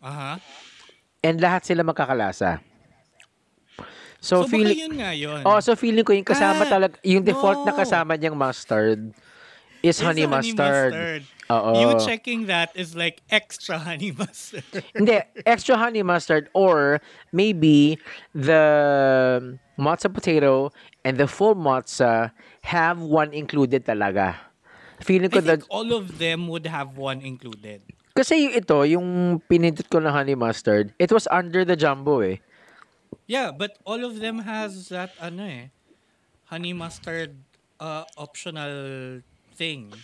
Aha. 0.02 0.38
and 1.24 1.40
lahat 1.40 1.64
sila 1.64 1.80
magkakalasa. 1.80 2.60
So, 4.24 4.40
So, 4.40 4.48
feeling, 4.48 4.78
yun 4.80 4.92
nga 4.96 5.12
yun. 5.12 5.44
oh, 5.44 5.60
so 5.60 5.76
feeling 5.76 6.00
ko 6.00 6.16
yung 6.16 6.24
kasama 6.24 6.64
Ah, 6.64 6.80
talaga, 6.80 6.96
yung 7.04 7.20
default 7.20 7.60
na 7.68 7.76
no. 7.76 7.78
kasama 7.78 8.16
niyang 8.16 8.32
mustard 8.32 9.12
is 9.84 10.00
It's 10.00 10.00
honey, 10.00 10.24
a 10.24 10.28
mustard. 10.32 11.28
Oo. 11.52 11.76
You 11.76 12.00
checking 12.00 12.48
that 12.48 12.72
is 12.72 12.96
like 12.96 13.20
extra 13.28 13.76
honey 13.76 14.16
mustard. 14.16 14.64
Hindi, 14.96 15.20
extra 15.44 15.76
honey 15.76 16.00
mustard 16.00 16.48
or 16.56 17.04
maybe 17.36 18.00
the 18.32 18.64
mozza 19.76 20.08
potato 20.08 20.72
and 21.04 21.20
the 21.20 21.28
full 21.28 21.52
mozza 21.52 22.32
have 22.64 23.04
one 23.04 23.36
included 23.36 23.84
talaga. 23.84 24.40
Feeling 25.04 25.28
I 25.28 25.36
ko 25.36 25.40
that 25.44 25.60
think 25.68 25.68
all 25.68 25.92
of 25.92 26.16
them 26.16 26.48
would 26.48 26.64
have 26.64 26.96
one 26.96 27.20
included. 27.20 27.84
kasi 28.16 28.48
yung 28.48 28.54
ito, 28.56 28.78
yung 28.88 29.06
pinindot 29.52 29.84
ko 29.92 30.00
na 30.00 30.16
honey 30.16 30.32
mustard, 30.38 30.96
it 30.96 31.12
was 31.12 31.28
under 31.28 31.60
the 31.66 31.76
jumbo 31.76 32.24
eh. 32.24 32.40
Yeah, 33.26 33.50
but 33.50 33.78
all 33.84 34.04
of 34.04 34.20
them 34.20 34.42
has 34.44 34.88
that 34.90 35.14
ano 35.20 35.44
eh, 35.44 35.64
honey 36.50 36.72
mustard 36.72 37.34
uh, 37.80 38.04
optional 38.16 39.20
thing 39.54 39.94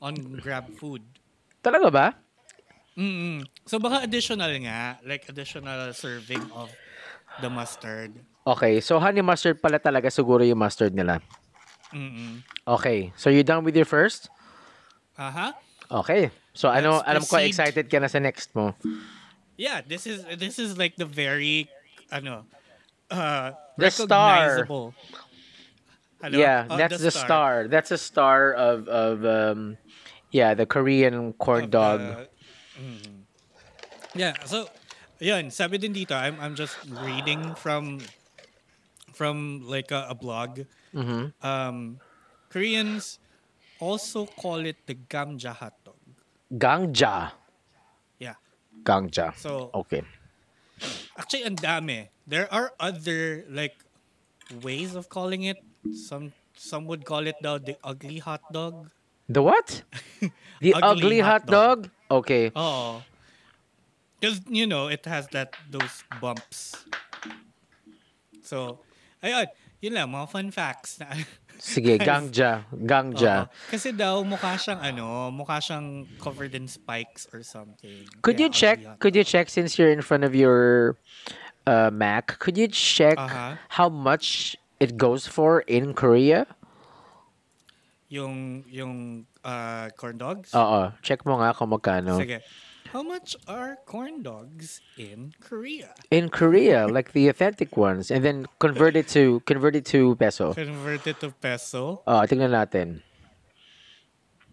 on 0.00 0.14
Grab 0.40 0.72
Food. 0.78 1.02
Talaga 1.62 1.88
ba? 1.92 2.06
Mm-mm. 2.98 3.46
So 3.64 3.78
baka 3.78 4.04
additional 4.04 4.52
nga, 4.66 5.00
like 5.06 5.24
additional 5.28 5.92
serving 5.96 6.44
of 6.52 6.68
the 7.40 7.48
mustard. 7.48 8.12
Okay, 8.44 8.82
so 8.82 8.98
honey 8.98 9.22
mustard 9.22 9.62
pala 9.62 9.78
talaga 9.78 10.10
siguro 10.10 10.42
yung 10.44 10.58
mustard 10.58 10.92
nila. 10.92 11.22
Mm-mm. 11.94 12.42
Okay, 12.66 13.12
so 13.16 13.30
you 13.30 13.42
done 13.42 13.64
with 13.64 13.76
your 13.76 13.88
first? 13.88 14.28
Aha. 15.18 15.54
Okay. 15.92 16.32
So 16.56 16.68
ano, 16.72 17.00
Let's 17.00 17.08
alam 17.08 17.22
ko 17.28 17.36
proceed. 17.36 17.48
excited 17.52 17.84
ka 17.88 17.98
na 18.00 18.08
sa 18.08 18.18
next 18.18 18.52
mo. 18.56 18.72
Yeah, 19.60 19.84
this 19.84 20.08
is 20.08 20.24
this 20.40 20.56
is 20.58 20.80
like 20.80 20.96
the 20.96 21.04
very 21.04 21.68
ano 22.12 22.44
uh 23.10 23.56
The 23.80 23.88
star. 23.90 24.68
Ano? 26.22 26.38
Yeah, 26.38 26.68
Uh, 26.70 26.76
that's 26.78 27.02
the, 27.02 27.10
star. 27.10 27.66
That's 27.66 27.90
a 27.90 27.98
star 27.98 28.52
of 28.54 28.86
of 28.86 29.24
um 29.26 29.74
yeah, 30.30 30.54
the 30.54 30.66
Korean 30.70 31.32
corn 31.34 31.64
of 31.66 31.70
dog. 31.74 31.98
the- 32.00 32.28
Mhm. 32.78 33.28
Yeah, 34.16 34.32
so 34.48 34.68
yun, 35.20 35.50
sabi 35.52 35.76
din 35.76 35.92
dito, 35.92 36.12
I'm 36.16 36.36
I'm 36.40 36.54
just 36.56 36.76
reading 36.88 37.52
from 37.58 38.00
from 39.12 39.66
like 39.68 39.90
a, 39.92 40.08
a 40.08 40.16
blog. 40.16 40.64
Mhm. 40.94 41.32
Um 41.42 41.98
Koreans 42.48 43.18
also 43.80 44.24
call 44.28 44.62
it 44.64 44.78
the 44.86 44.94
gamja 44.94 45.52
hot 45.52 45.74
dog. 45.84 45.98
Gangja. 46.54 47.32
Yeah. 48.20 48.36
Gangja. 48.84 49.32
So 49.36 49.72
Okay. 49.74 50.04
Actually 51.18 51.44
ang 51.44 51.56
dami. 51.56 52.08
There 52.26 52.46
are 52.52 52.72
other 52.78 53.44
like 53.48 53.76
ways 54.62 54.94
of 54.94 55.08
calling 55.08 55.44
it. 55.44 55.58
Some 55.92 56.32
some 56.54 56.86
would 56.86 57.04
call 57.04 57.26
it 57.26 57.36
the, 57.42 57.58
the 57.58 57.76
ugly 57.82 58.18
hot 58.18 58.42
dog. 58.52 58.90
The 59.28 59.42
what? 59.42 59.82
The 60.62 60.74
ugly, 60.78 60.86
Ugly 60.86 61.20
hot 61.20 61.42
hot 61.42 61.46
dog? 61.50 61.78
Okay. 62.10 62.52
Oh. 62.54 63.02
Because, 64.20 64.40
you 64.46 64.66
know, 64.70 64.86
it 64.86 65.02
has 65.06 65.26
that 65.34 65.58
those 65.66 66.06
bumps. 66.22 66.86
So, 68.46 68.78
ayun. 69.18 69.50
Yun 69.82 69.98
lang, 69.98 70.14
mga 70.14 70.30
fun 70.30 70.54
facts. 70.54 71.02
Na, 71.02 71.10
Sige, 71.62 71.94
gangja. 71.94 72.66
Gangja. 72.74 73.46
Oo. 73.46 73.70
Kasi 73.70 73.94
daw, 73.94 74.26
mukha 74.26 74.58
siyang 74.58 74.82
ano, 74.82 75.30
mukha 75.30 75.62
siyang 75.62 76.10
covered 76.18 76.58
in 76.58 76.66
spikes 76.66 77.30
or 77.30 77.46
something. 77.46 78.02
Could 78.18 78.42
Kaya 78.42 78.42
you 78.42 78.50
check 78.50 78.78
hot 78.82 78.98
could 78.98 79.14
you 79.14 79.22
check 79.22 79.46
since 79.46 79.78
you're 79.78 79.94
in 79.94 80.02
front 80.02 80.26
of 80.26 80.34
your 80.34 80.98
uh, 81.70 81.94
Mac, 81.94 82.34
could 82.42 82.58
you 82.58 82.66
check 82.66 83.14
Uh-huh. 83.14 83.54
how 83.78 83.86
much 83.86 84.58
it 84.82 84.98
goes 84.98 85.30
for 85.30 85.62
in 85.70 85.94
Korea? 85.94 86.50
Yung, 88.10 88.66
yung 88.68 89.24
uh, 89.46 89.88
corn 89.96 90.18
dogs? 90.18 90.50
Oo, 90.52 90.92
check 91.00 91.22
mo 91.24 91.38
nga 91.40 91.54
kung 91.54 91.70
magkano. 91.70 92.18
Sige. 92.18 92.42
How 92.92 93.02
much 93.02 93.32
are 93.48 93.80
corn 93.88 94.20
dogs 94.20 94.84
in 94.98 95.32
Korea? 95.40 95.96
In 96.10 96.28
Korea, 96.28 96.84
like 96.86 97.16
the 97.16 97.28
authentic 97.28 97.74
ones 97.74 98.10
and 98.10 98.20
then 98.22 98.44
convert 98.60 98.96
it 99.00 99.08
to 99.16 99.40
convert 99.48 99.72
it 99.74 99.88
to 99.96 100.12
peso. 100.16 100.52
Converted 100.52 101.16
to 101.24 101.32
peso? 101.40 102.04
Oh, 102.04 102.20
tingnan 102.28 102.52
natin. 102.52 103.00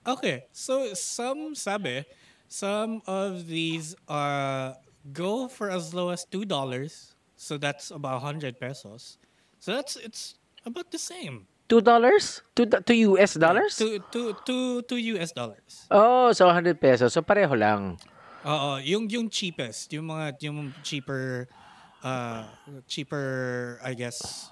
Okay, 0.07 0.47
so 0.55 0.95
some 0.95 1.51
sabi, 1.51 2.07
some 2.47 3.03
of 3.03 3.51
these 3.51 3.99
uh 4.07 4.79
go 5.11 5.51
for 5.51 5.67
as 5.67 5.91
low 5.91 6.07
as 6.07 6.23
two 6.23 6.47
dollars. 6.47 7.19
So 7.35 7.59
that's 7.59 7.91
about 7.91 8.23
hundred 8.23 8.55
pesos. 8.55 9.19
So 9.59 9.75
that's 9.75 9.99
it's 9.99 10.39
about 10.63 10.95
the 10.95 11.01
same. 11.03 11.43
Two 11.67 11.83
dollars? 11.83 12.39
Two, 12.55 12.71
two 12.87 13.19
US 13.19 13.35
dollars? 13.35 13.75
Two, 13.75 13.99
two, 14.15 14.31
two, 14.47 14.79
two 14.87 14.97
US 15.19 15.35
dollars. 15.35 15.91
Oh, 15.91 16.31
so 16.31 16.47
100 16.47 16.79
pesos. 16.79 17.11
So 17.11 17.21
pareho 17.21 17.59
lang. 17.59 17.99
Oo, 18.45 18.79
yung 18.79 19.09
yung 19.11 19.27
cheapest, 19.27 19.91
yung 19.91 20.07
mga 20.07 20.39
yung 20.47 20.71
cheaper 20.83 21.47
uh 21.99 22.47
cheaper 22.87 23.75
I 23.83 23.93
guess. 23.93 24.49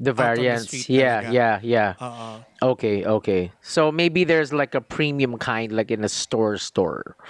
The 0.00 0.16
the 0.16 0.16
variants. 0.16 0.72
street 0.72 0.88
Yeah, 0.88 1.20
talaga. 1.28 1.32
yeah, 1.36 1.56
yeah. 1.60 1.90
Oo. 2.00 2.28
Okay, 2.72 3.04
okay. 3.04 3.52
So 3.60 3.92
maybe 3.92 4.24
there's 4.24 4.48
like 4.48 4.72
a 4.72 4.80
premium 4.80 5.36
kind 5.36 5.68
like 5.76 5.92
in 5.92 6.00
a 6.00 6.08
store 6.08 6.56
store. 6.56 7.20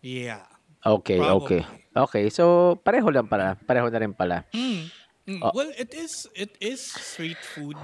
Yeah. 0.00 0.48
Okay, 0.84 1.20
okay. 1.20 1.64
Probably. 1.64 1.84
Okay, 1.96 2.24
so 2.32 2.76
pareho 2.80 3.12
lang 3.12 3.28
pala. 3.28 3.56
Pareho 3.60 3.92
na 3.92 3.98
rin 4.00 4.16
pala. 4.16 4.44
Mm. 4.56 4.88
Mm, 5.24 5.40
Oh. 5.40 5.52
Well, 5.56 5.72
it 5.80 5.96
is 5.96 6.28
it 6.36 6.52
is 6.60 6.84
street 6.84 7.40
food. 7.40 7.80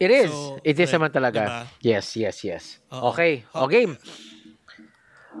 It 0.00 0.08
is. 0.08 0.32
So, 0.32 0.56
It 0.64 0.80
is 0.80 0.88
like, 0.88 0.96
naman 0.96 1.10
talaga. 1.12 1.40
diba? 1.44 1.60
Yes, 1.84 2.16
yes, 2.16 2.40
yes. 2.40 2.80
Oo. 2.88 3.12
Okay. 3.12 3.44
Oh. 3.52 3.64
O 3.64 3.68
game. 3.68 4.00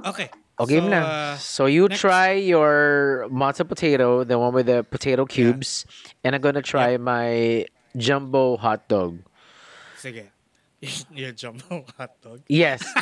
Okay. 0.04 0.30
O 0.58 0.66
game 0.66 0.84
so, 0.84 0.90
na. 0.90 1.00
uh, 1.00 1.36
so 1.38 1.66
you 1.66 1.86
next. 1.86 2.00
try 2.00 2.32
your 2.34 3.26
matzo 3.30 3.62
potato, 3.62 4.24
the 4.24 4.38
one 4.38 4.52
with 4.52 4.66
the 4.66 4.82
potato 4.82 5.24
cubes, 5.24 5.86
and 6.24 6.34
I'm 6.34 6.42
gonna 6.42 6.62
try 6.62 6.96
my 6.98 7.66
jumbo 7.94 8.56
hot 8.58 8.88
dog. 8.88 9.22
sige. 9.98 10.30
Your 11.14 11.32
jumbo 11.34 11.84
hot 11.98 12.14
dog. 12.22 12.42
Yes. 12.46 12.82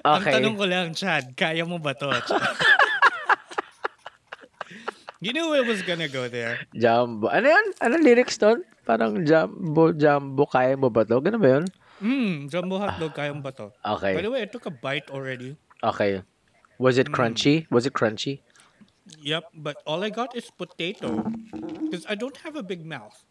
Ang 0.00 0.24
okay. 0.24 0.32
tanong 0.32 0.56
ko 0.56 0.64
lang, 0.64 0.96
Chad, 0.96 1.36
kaya 1.36 1.60
mo 1.68 1.76
ba 1.76 1.92
to? 1.92 2.08
you 5.24 5.36
knew 5.36 5.52
it 5.52 5.68
was 5.68 5.84
gonna 5.84 6.08
go 6.08 6.24
there. 6.24 6.64
Jumbo. 6.72 7.28
Ano 7.28 7.52
yan? 7.52 7.66
Ano 7.84 8.00
lyrics 8.00 8.40
doon? 8.40 8.64
Parang 8.88 9.20
jumbo, 9.28 9.92
jumbo, 9.92 10.48
kaya 10.48 10.72
mo 10.80 10.88
ba 10.88 11.04
to? 11.04 11.20
Ganun 11.20 11.40
ba 11.44 11.50
yun? 11.60 11.68
Mm, 12.00 12.48
jumbo 12.50 12.78
hot 12.78 12.98
dog, 12.98 13.14
kaya 13.14 13.34
mo 13.34 13.40
ba 13.44 13.52
to? 13.52 13.72
Okay. 13.84 14.14
By 14.14 14.22
the 14.22 14.30
way, 14.30 14.42
I 14.42 14.48
took 14.48 14.64
a 14.66 14.72
bite 14.72 15.10
already. 15.10 15.56
Okay. 15.84 16.22
Was 16.78 16.96
it 16.96 17.12
crunchy? 17.12 17.68
Was 17.70 17.84
it 17.84 17.92
crunchy? 17.92 18.40
Yep, 19.20 19.44
but 19.54 19.76
all 19.84 20.02
I 20.02 20.08
got 20.08 20.34
is 20.36 20.50
potato. 20.50 21.28
Because 21.52 22.06
I 22.08 22.14
don't 22.14 22.36
have 22.38 22.56
a 22.56 22.62
big 22.62 22.86
mouth. 22.86 23.24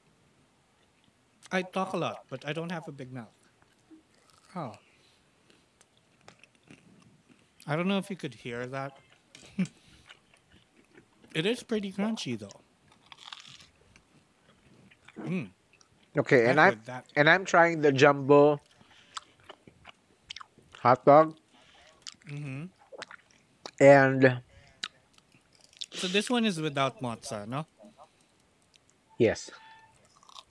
I 1.52 1.64
talk 1.64 1.94
a 1.94 1.98
lot, 1.98 2.26
but 2.30 2.46
I 2.46 2.54
don't 2.54 2.72
have 2.72 2.88
a 2.88 2.92
big 2.92 3.12
mouth. 3.12 3.34
Oh. 4.56 4.74
I 7.66 7.76
don't 7.76 7.88
know 7.88 7.98
if 7.98 8.10
you 8.10 8.16
could 8.16 8.36
hear 8.36 8.68
that. 8.68 8.98
it 11.34 11.46
is 11.46 11.64
pretty 11.64 11.92
crunchy 11.92 12.38
though. 12.38 12.62
Mm, 15.20 15.50
Okay, 16.18 16.46
and 16.50 16.60
I'm 16.60 16.82
that. 16.86 17.06
and 17.16 17.30
I'm 17.30 17.46
trying 17.46 17.82
the 17.82 17.92
jumbo 17.92 18.60
hot 20.80 21.06
dog. 21.06 21.36
mhm. 22.28 22.70
And 23.80 24.42
So 25.94 26.08
this 26.08 26.30
one 26.30 26.46
is 26.46 26.60
without 26.60 27.00
mozza, 27.02 27.48
no? 27.48 27.66
yes. 29.18 29.50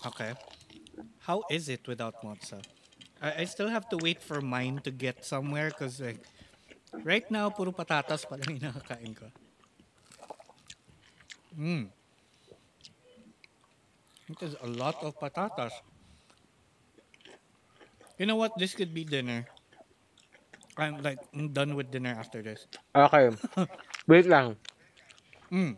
Okay. 0.07 0.35
How 1.21 1.45
is 1.49 1.69
it 1.69 1.87
without 1.87 2.21
mozza? 2.23 2.65
I, 3.21 3.43
I 3.43 3.45
still 3.45 3.69
have 3.69 3.89
to 3.91 3.97
wait 3.99 4.23
for 4.23 4.41
mine 4.41 4.81
to 4.85 4.91
get 4.91 5.25
somewhere 5.25 5.71
because 5.71 6.01
like, 6.01 6.21
right 7.03 7.29
now, 7.31 7.51
puro 7.51 7.73
patatas 7.73 8.27
pa 8.29 8.37
lang 8.37 8.57
yung 8.59 8.65
nakakain 8.73 9.15
ko. 9.17 9.29
Mm. 11.57 11.91
It 14.29 14.43
is 14.43 14.55
a 14.61 14.69
lot 14.69 15.03
of 15.03 15.19
patatas. 15.19 15.73
You 18.19 18.27
know 18.27 18.37
what? 18.37 18.53
This 18.59 18.75
could 18.75 18.93
be 18.93 19.05
dinner. 19.05 19.47
I'm 20.77 21.03
like 21.03 21.19
I'm 21.35 21.53
done 21.53 21.75
with 21.75 21.91
dinner 21.91 22.13
after 22.13 22.43
this. 22.43 22.67
Okay. 22.95 23.31
Wait 24.07 24.27
lang. 24.27 24.57
Mm. 25.51 25.77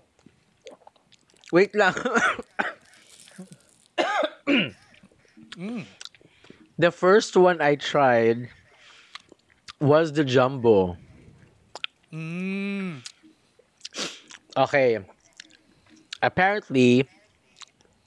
Wait 1.52 1.74
lang. 1.74 1.94
The 6.80 6.90
first 6.90 7.36
one 7.36 7.60
I 7.60 7.76
tried 7.76 8.48
was 9.80 10.16
the 10.16 10.24
jumbo. 10.24 10.96
Mm. 12.08 13.04
Okay. 14.56 15.04
Apparently, 16.22 17.04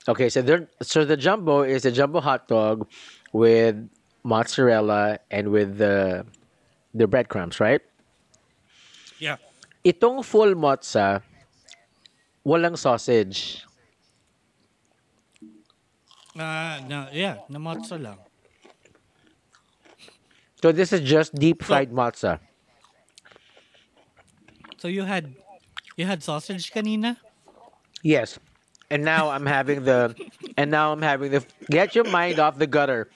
okay, 0.08 0.30
so 0.30 0.42
there, 0.42 0.68
so 0.82 1.06
the 1.06 1.18
jumbo 1.18 1.62
is 1.62 1.86
a 1.86 1.92
jumbo 1.92 2.20
hot 2.20 2.48
dog 2.48 2.88
with 3.32 3.90
mozzarella 4.24 5.20
and 5.32 5.50
with 5.50 5.78
the 5.78 6.26
the 6.94 7.08
breadcrumbs, 7.08 7.60
right? 7.60 7.82
Yeah. 9.20 9.38
Itong 9.84 10.24
full 10.24 10.56
mozza, 10.56 11.22
walang 12.46 12.78
sausage. 12.78 13.66
Uh, 16.36 16.82
na, 16.88 17.08
yeah, 17.12 17.38
na 17.50 17.60
mozza 17.60 18.02
lang. 18.02 18.18
So 20.62 20.72
this 20.72 20.94
is 20.94 21.02
just 21.02 21.36
deep 21.36 21.64
fried 21.64 21.92
mozza. 21.92 22.40
So 24.78 24.88
you 24.88 25.04
had 25.04 25.36
you 25.96 26.06
had 26.06 26.24
sausage 26.24 26.72
kanina? 26.72 27.18
Yes. 28.02 28.40
And 28.94 29.02
now 29.04 29.34
I'm 29.34 29.48
having 29.50 29.86
the 29.90 30.14
and 30.56 30.70
now 30.70 30.94
I'm 30.94 31.02
having 31.02 31.32
the 31.32 31.42
get 31.66 31.96
your 31.98 32.06
mind 32.06 32.38
off 32.38 32.62
the 32.62 32.68
gutter. 32.70 33.10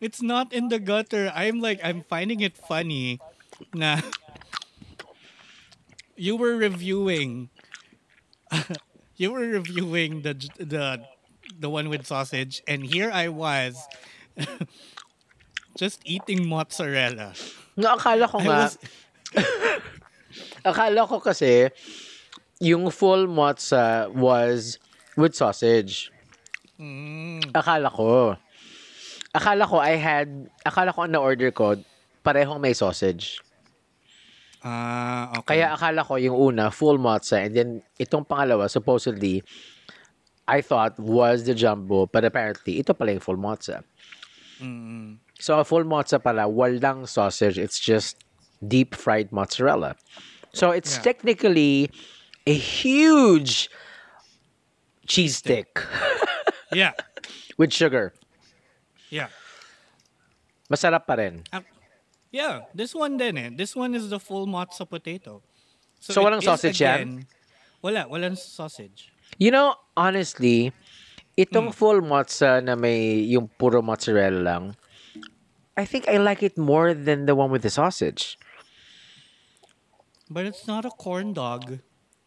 It's 0.00 0.22
not 0.22 0.52
in 0.52 0.68
the 0.68 0.78
gutter. 0.78 1.30
I'm 1.34 1.60
like 1.60 1.80
I'm 1.84 2.04
finding 2.08 2.40
it 2.40 2.56
funny 2.56 3.20
Nah. 3.74 4.00
you 6.16 6.36
were 6.36 6.56
reviewing 6.56 7.48
you 9.16 9.32
were 9.32 9.60
reviewing 9.60 10.22
the 10.22 10.32
the 10.56 11.04
the 11.52 11.68
one 11.68 11.88
with 11.92 12.06
sausage 12.06 12.62
and 12.66 12.84
here 12.84 13.10
I 13.12 13.28
was 13.28 13.76
just 15.76 16.00
eating 16.04 16.48
mozzarella. 16.48 17.32
No, 17.76 17.96
akala 17.96 18.28
ko 18.28 18.40
I 18.40 18.44
nga, 18.44 18.56
was 18.56 18.72
akala 20.64 21.06
ko 21.06 21.20
kasi 21.20 21.70
yung 22.60 22.88
full 22.90 23.28
mozza 23.28 24.08
was 24.12 24.80
with 25.16 25.36
sausage. 25.36 26.08
Mm, 26.80 27.52
Akala 27.56 27.88
ko. 27.92 28.36
Akala 29.32 29.64
ko 29.68 29.76
I 29.80 29.96
had, 29.96 30.28
akala 30.64 30.92
ko 30.92 31.04
ang 31.04 31.12
na-order 31.12 31.52
ko, 31.52 31.76
parehong 32.24 32.60
may 32.60 32.72
sausage. 32.72 33.40
ah, 34.66 35.30
okay. 35.36 35.60
Kaya 35.60 35.76
akala 35.76 36.02
ko 36.02 36.16
yung 36.16 36.34
una, 36.36 36.72
full 36.74 36.98
mozza, 36.98 37.38
and 37.44 37.54
then 37.54 37.70
itong 38.00 38.26
pangalawa, 38.26 38.66
supposedly, 38.68 39.44
I 40.48 40.60
thought 40.60 40.98
was 40.98 41.44
the 41.44 41.54
jumbo, 41.54 42.06
but 42.06 42.24
apparently, 42.24 42.80
ito 42.80 42.94
pala 42.94 43.12
yung 43.14 43.22
full 43.24 43.38
mozza. 43.38 43.84
Mm, 44.60 45.20
So, 45.38 45.60
a 45.60 45.64
full 45.68 45.84
mozza 45.84 46.16
pala, 46.16 46.48
walang 46.48 47.04
sausage. 47.06 47.60
It's 47.60 47.76
just 47.78 48.16
deep 48.66 48.94
fried 48.94 49.32
mozzarella. 49.32 49.96
So, 50.52 50.70
it's 50.70 50.96
Yeah. 50.96 51.02
technically 51.02 51.90
a 52.46 52.54
huge 52.54 53.68
cheese 55.06 55.36
stick 55.38 55.68
yeah. 56.72 56.92
with 57.58 57.72
sugar. 57.72 58.14
Yeah. 59.10 59.28
Masarap 60.70 61.06
pa 61.06 61.14
rin. 61.14 61.44
Ah, 61.52 61.62
yeah, 62.34 62.66
this 62.74 62.94
one 62.94 63.16
din 63.16 63.38
eh. 63.38 63.50
This 63.54 63.76
one 63.76 63.94
is 63.94 64.10
the 64.10 64.18
full 64.18 64.46
mozza 64.50 64.82
potato. 64.88 65.42
So, 66.00 66.20
it 66.20 66.24
walang 66.26 66.42
sausage 66.42 66.80
yan? 66.80 66.94
again- 67.00 67.26
Wala, 67.82 68.08
walang 68.10 68.34
sausage. 68.36 69.12
You 69.38 69.50
know, 69.54 69.76
honestly, 69.96 70.72
itong 71.38 71.70
full 71.74 72.00
mozza 72.02 72.58
na 72.64 72.74
may 72.74 73.20
yung 73.30 73.46
puro 73.58 73.78
mozzarella 73.82 74.42
lang, 74.42 74.64
I 75.76 75.84
think 75.84 76.08
I 76.08 76.16
like 76.16 76.42
it 76.42 76.56
more 76.58 76.94
than 76.94 77.26
the 77.26 77.34
one 77.36 77.50
with 77.52 77.62
the 77.62 77.70
sausage. 77.70 78.38
But 80.30 80.44
it's 80.46 80.66
not 80.66 80.84
a 80.84 80.90
corn 80.90 81.32
dog. 81.32 81.78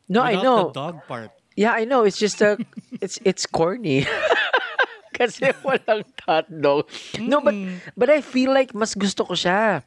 No, 0.08 0.22
I 0.24 0.40
know. 0.42 0.72
the 0.72 0.74
dog 0.74 0.96
part. 1.08 1.32
Yeah, 1.56 1.74
I 1.76 1.84
know. 1.84 2.04
It's 2.08 2.18
just 2.18 2.40
a, 2.42 2.56
it's 3.04 3.20
it's 3.28 3.46
corny. 3.46 4.08
Kasi 5.20 5.52
walang 5.68 6.08
hot 6.24 6.48
dog. 6.48 6.88
No, 7.20 7.42
but 7.44 7.54
but 8.00 8.08
I 8.10 8.22
feel 8.24 8.56
like 8.56 8.72
mas 8.74 8.96
gusto 8.96 9.28
ko 9.28 9.36
siya. 9.36 9.84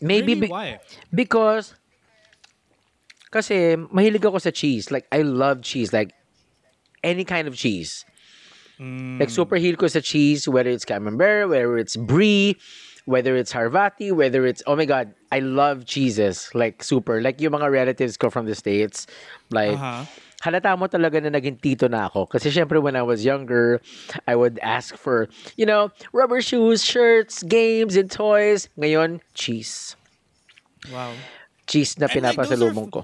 Maybe 0.00 0.32
Really? 0.32 0.48
be- 0.48 0.52
Why? 0.52 0.80
because 1.12 1.76
kasi 3.30 3.76
mahilig 3.92 4.24
ako 4.24 4.38
sa 4.40 4.50
cheese. 4.50 4.88
Like 4.90 5.04
I 5.12 5.20
love 5.22 5.60
cheese. 5.60 5.92
Like 5.92 6.16
any 7.04 7.24
kind 7.24 7.48
of 7.48 7.54
cheese. 7.56 8.04
Mm, 8.80 9.20
Like 9.20 9.28
super 9.32 9.56
hilig 9.56 9.76
ko 9.80 9.88
sa 9.88 10.00
cheese, 10.00 10.48
whether 10.48 10.68
it's 10.72 10.84
camembert, 10.84 11.48
whether 11.48 11.76
it's 11.80 11.96
brie, 11.96 12.56
whether 13.06 13.38
it's 13.38 13.54
Harvati, 13.54 14.10
whether 14.12 14.44
it's 14.46 14.62
oh 14.66 14.74
my 14.76 14.84
god, 14.84 15.14
I 15.32 15.38
love 15.40 15.86
cheeses 15.86 16.50
like 16.54 16.82
super. 16.82 17.22
Like 17.22 17.40
yung 17.40 17.54
mga 17.54 17.70
relatives 17.70 18.18
ko 18.18 18.28
from 18.30 18.46
the 18.46 18.54
states, 18.54 19.06
like 19.50 19.78
Uh-huh. 19.78 20.04
halata 20.42 20.74
mo 20.78 20.86
talaga 20.86 21.22
na 21.22 21.30
naging 21.32 21.58
tito 21.62 21.86
na 21.88 22.06
ako. 22.10 22.26
Kasi 22.26 22.50
syempre 22.50 22.82
when 22.82 22.94
I 22.98 23.02
was 23.02 23.24
younger, 23.24 23.80
I 24.26 24.34
would 24.36 24.58
ask 24.62 24.94
for, 24.98 25.30
you 25.56 25.64
know, 25.66 25.90
rubber 26.12 26.42
shoes, 26.42 26.82
shirts, 26.84 27.42
games, 27.42 27.94
and 27.96 28.10
toys. 28.10 28.68
Ngayon, 28.78 29.22
cheese. 29.34 29.94
Wow. 30.92 31.14
Cheese 31.66 31.98
na 31.98 32.06
like, 32.06 32.20
pinapasalubong 32.22 32.90
f- 32.90 32.94
ko. 32.94 33.00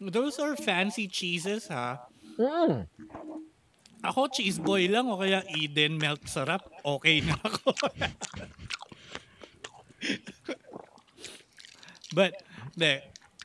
Those 0.00 0.38
are 0.38 0.54
fancy 0.56 1.08
cheeses, 1.10 1.68
ha? 1.68 2.06
Mm. 2.38 2.86
Ako, 4.04 4.30
cheese 4.30 4.62
boy 4.62 4.86
lang 4.86 5.10
o 5.10 5.18
kaya 5.18 5.42
Eden 5.52 5.98
melt 5.98 6.22
sarap. 6.30 6.64
Okay 6.86 7.18
na 7.20 7.34
ako. 7.42 7.74
But, 12.14 12.42
de, 12.76 13.02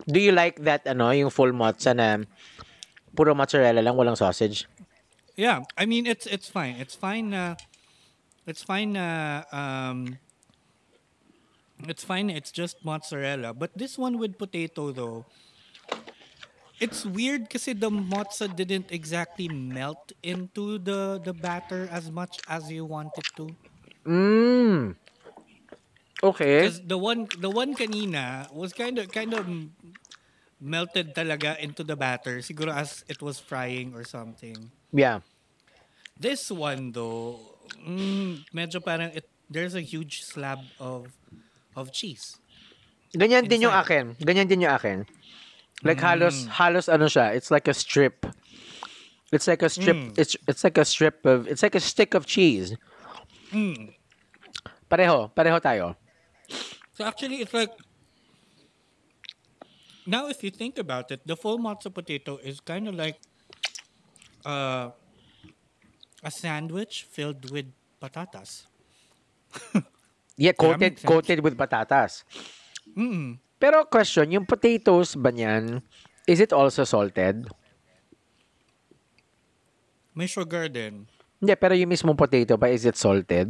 Do 0.10 0.20
you 0.20 0.32
like 0.32 0.64
that, 0.64 0.88
ano, 0.88 1.12
yung 1.12 1.30
full 1.30 1.52
mozza 1.52 1.94
na 1.96 2.24
puro 3.16 3.36
mozzarella 3.36 3.84
lang, 3.84 3.96
walang 3.96 4.18
sausage? 4.18 4.66
yeah, 5.36 5.66
I 5.78 5.86
mean, 5.86 6.06
it's 6.06 6.26
it's 6.30 6.50
fine. 6.50 6.78
It's 6.78 6.94
fine 6.94 7.34
it's 8.46 8.64
fine 8.64 8.98
um, 8.98 10.18
it's 11.88 12.04
fine, 12.04 12.30
it's 12.30 12.52
just 12.52 12.84
mozzarella. 12.84 13.54
But 13.54 13.72
this 13.76 13.98
one 13.98 14.18
with 14.18 14.38
potato, 14.38 14.92
though, 14.92 15.26
it's 16.80 17.06
weird 17.06 17.50
kasi 17.50 17.74
the 17.74 17.90
mozza 17.90 18.48
didn't 18.54 18.92
exactly 18.92 19.48
melt 19.48 20.12
into 20.24 20.80
the, 20.80 21.20
the 21.24 21.34
batter 21.34 21.88
as 21.92 22.12
much 22.12 22.40
as 22.48 22.72
you 22.72 22.86
want 22.86 23.12
it 23.18 23.28
to. 23.38 23.50
Mmm. 24.06 24.96
Okay. 26.24 26.64
Because 26.64 26.80
the 26.88 26.98
one 26.98 27.28
the 27.40 27.52
one 27.52 27.76
kanina 27.76 28.48
was 28.56 28.72
kind 28.72 28.96
of 28.98 29.12
kind 29.12 29.36
of 29.36 29.44
melted 30.64 31.12
talaga 31.14 31.60
into 31.60 31.84
the 31.84 31.96
batter. 32.00 32.40
Siguro 32.40 32.72
as 32.72 33.04
it 33.12 33.20
was 33.22 33.40
frying 33.44 33.92
or 33.94 34.08
something. 34.08 34.72
Yeah. 34.96 35.20
This 36.16 36.48
one 36.48 36.96
though, 36.96 37.44
mm, 37.84 38.40
medyo 38.56 38.80
parang 38.80 39.12
it, 39.12 39.28
there's 39.52 39.76
a 39.76 39.84
huge 39.84 40.24
slab 40.24 40.64
of 40.80 41.12
of 41.76 41.92
cheese. 41.92 42.40
Ganyan 43.12 43.46
din 43.52 43.68
yung 43.68 43.76
Inside. 43.76 43.84
akin. 43.84 44.06
Ganyan 44.24 44.48
din 44.48 44.62
yung 44.64 44.74
akin. 44.74 45.04
Like 45.84 46.00
Mm. 46.00 46.08
halos 46.08 46.38
halos 46.56 46.88
ano 46.88 47.12
siya, 47.12 47.36
it's 47.36 47.52
like 47.52 47.68
a 47.68 47.76
strip. 47.76 48.24
It's 49.36 49.50
like 49.50 49.60
a 49.66 49.70
strip. 49.70 49.98
Mm. 50.00 50.16
It's 50.16 50.38
it's 50.48 50.64
like 50.64 50.78
a 50.80 50.86
strip 50.88 51.26
of 51.28 51.52
it's 51.52 51.60
like 51.66 51.76
a 51.76 51.84
stick 51.84 52.14
of 52.16 52.24
cheese. 52.24 52.78
Mm. 53.52 53.92
Pareho, 54.88 55.28
pareho 55.36 55.60
tayo. 55.60 55.98
So 56.94 57.06
actually, 57.06 57.42
it's 57.42 57.54
like 57.54 57.72
now 60.06 60.28
if 60.28 60.44
you 60.44 60.52
think 60.52 60.78
about 60.78 61.12
it, 61.12 61.22
the 61.26 61.36
full 61.36 61.58
mozza 61.58 61.94
potato 61.94 62.38
is 62.38 62.60
kind 62.60 62.88
of 62.88 62.96
like 62.96 63.18
uh, 64.46 64.90
a 66.24 66.32
sandwich 66.32 67.08
filled 67.10 67.52
with 67.52 67.68
patatas. 68.02 68.68
Yeah, 70.34 70.58
coated 70.58 70.98
coated 71.06 71.46
with 71.46 71.54
patatas. 71.54 72.26
Mm. 72.98 73.38
Pero 73.62 73.86
question, 73.86 74.34
yung 74.34 74.50
potatoes 74.50 75.14
ba 75.14 75.30
niyan, 75.30 75.78
is 76.26 76.42
it 76.42 76.52
also 76.52 76.84
salted? 76.84 77.48
May 80.18 80.26
sugar 80.26 80.68
din. 80.68 81.06
Hindi, 81.38 81.54
pero 81.56 81.78
yung 81.78 81.94
mismong 81.94 82.18
potato 82.18 82.58
ba, 82.58 82.74
is 82.74 82.84
it 82.84 82.98
salted? 82.98 83.50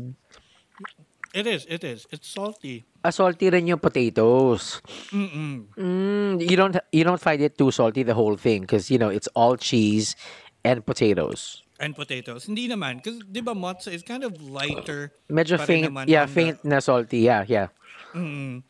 It 1.33 1.47
is. 1.47 1.65
It 1.67 1.83
is. 1.83 2.05
It's 2.13 2.29
salty. 2.29 2.85
Ah, 3.03 3.09
salty 3.09 3.49
rin 3.49 3.65
yung 3.65 3.79
potatoes. 3.81 4.81
Mm-mm. 5.09 5.65
Mm, 5.73 6.37
you 6.39 6.55
don't 6.55 6.77
you 6.93 7.03
don't 7.03 7.19
find 7.19 7.41
it 7.41 7.57
too 7.57 7.71
salty 7.73 8.03
the 8.05 8.13
whole 8.13 8.37
thing 8.37 8.61
because 8.61 8.91
you 8.93 9.01
know 9.01 9.09
it's 9.09 9.25
all 9.33 9.57
cheese 9.57 10.15
and 10.63 10.85
potatoes. 10.85 11.65
And 11.81 11.97
potatoes. 11.97 12.45
Hindi 12.45 12.69
naman. 12.69 13.01
Because, 13.01 13.19
di 13.27 13.41
ba, 13.41 13.51
mozza 13.57 13.91
is 13.91 14.05
kind 14.05 14.23
of 14.23 14.39
lighter. 14.39 15.11
Medyo 15.27 15.57
faint, 15.59 15.89
yeah, 16.07 16.23
on 16.23 16.27
the- 16.29 16.31
faint 16.31 16.57
na 16.63 16.79
salty, 16.79 17.25
yeah, 17.27 17.43
yeah. 17.49 17.67
Mm. 18.13 18.61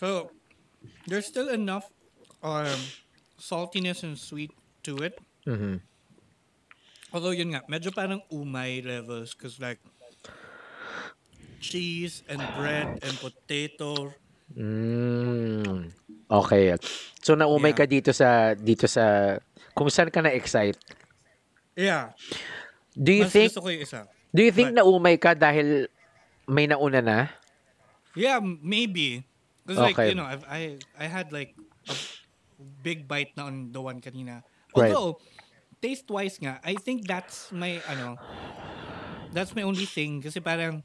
So, 0.00 0.32
there's 1.06 1.28
still 1.28 1.46
enough 1.52 1.86
um, 2.42 2.72
saltiness 3.38 4.02
and 4.02 4.18
sweet 4.18 4.50
to 4.82 4.96
it. 5.04 5.20
Mhm. 5.46 5.84
Although, 7.12 7.30
yun 7.36 7.52
nga, 7.54 7.62
medyo 7.68 7.94
parang 7.94 8.24
umay 8.32 8.80
levels. 8.82 9.36
Because, 9.36 9.60
like, 9.60 9.78
cheese 11.62 12.26
and 12.26 12.42
bread 12.58 12.98
and 13.00 13.14
potato. 13.16 14.10
Mm, 14.52 15.88
okay. 16.28 16.74
So 17.22 17.38
naumay 17.38 17.72
Yeah. 17.72 17.78
ka 17.78 17.84
dito 17.86 18.10
sa 18.10 18.52
dito 18.52 18.84
sa 18.84 19.38
kung 19.72 19.88
saan 19.88 20.10
ka 20.10 20.20
na-excite. 20.20 20.76
Yeah. 21.72 22.12
Do 22.92 23.14
you 23.14 23.24
Mas 23.24 23.32
think 23.32 23.48
gusto 23.54 23.64
ko 23.64 23.68
yung 23.72 23.84
isa. 23.86 24.00
do 24.28 24.40
you 24.44 24.52
think 24.52 24.74
but- 24.74 24.84
naumay 24.84 25.16
ka 25.16 25.32
dahil 25.32 25.88
may 26.44 26.68
nauna 26.68 27.00
na? 27.00 27.18
Yeah, 28.12 28.42
maybe. 28.44 29.24
Because 29.64 29.80
like 29.80 29.96
Okay. 29.96 30.12
you 30.12 30.18
know, 30.18 30.26
I've, 30.28 30.44
I 30.44 30.76
I 30.98 31.06
had 31.08 31.32
like 31.32 31.56
a 31.88 31.94
big 32.84 33.08
bite 33.08 33.32
na 33.38 33.48
on 33.48 33.72
the 33.72 33.80
one 33.80 34.04
kanina. 34.04 34.44
Right. 34.76 34.92
Although 34.92 35.22
taste 35.80 36.10
wise 36.12 36.36
nga, 36.36 36.60
I 36.60 36.76
think 36.76 37.08
that's 37.08 37.48
my 37.54 37.80
ano, 37.88 38.20
that's 39.32 39.56
my 39.56 39.64
only 39.64 39.88
thing. 39.88 40.20
Kasi 40.20 40.44
parang 40.44 40.84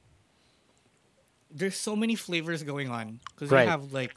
there's 1.51 1.75
so 1.77 1.95
many 1.95 2.15
flavors 2.15 2.63
going 2.63 2.89
on. 2.89 3.19
Because 3.33 3.51
Right. 3.51 3.63
you 3.63 3.69
have 3.69 3.93
like, 3.93 4.13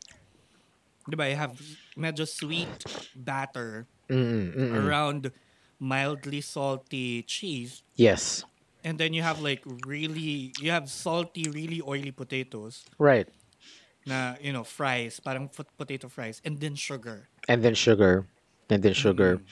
diba, 1.09 1.31
you 1.31 1.37
have 1.37 1.61
medyo 1.97 2.27
sweet 2.27 2.85
batter 3.14 3.87
Mm, 4.11 4.55
mm, 4.55 4.55
mm. 4.57 4.75
around 4.75 5.31
mildly 5.79 6.40
salty 6.40 7.23
cheese. 7.23 7.83
Yes. 7.95 8.45
And 8.83 8.99
then 8.99 9.14
you 9.14 9.23
have 9.23 9.38
like 9.40 9.62
really, 9.87 10.53
you 10.59 10.71
have 10.73 10.90
salty, 10.90 11.47
really 11.49 11.81
oily 11.87 12.11
potatoes. 12.11 12.85
Right. 12.99 13.29
na 14.09 14.33
you 14.40 14.49
know 14.49 14.64
fries 14.64 15.21
parang 15.21 15.45
potato 15.77 16.09
fries 16.09 16.40
and 16.40 16.57
then 16.59 16.73
sugar 16.73 17.29
And 17.53 17.61
then 17.61 17.77
sugar. 17.77 18.25
And 18.73 18.81
then 18.81 18.97
sugar. 18.97 19.37
Mm. 19.37 19.43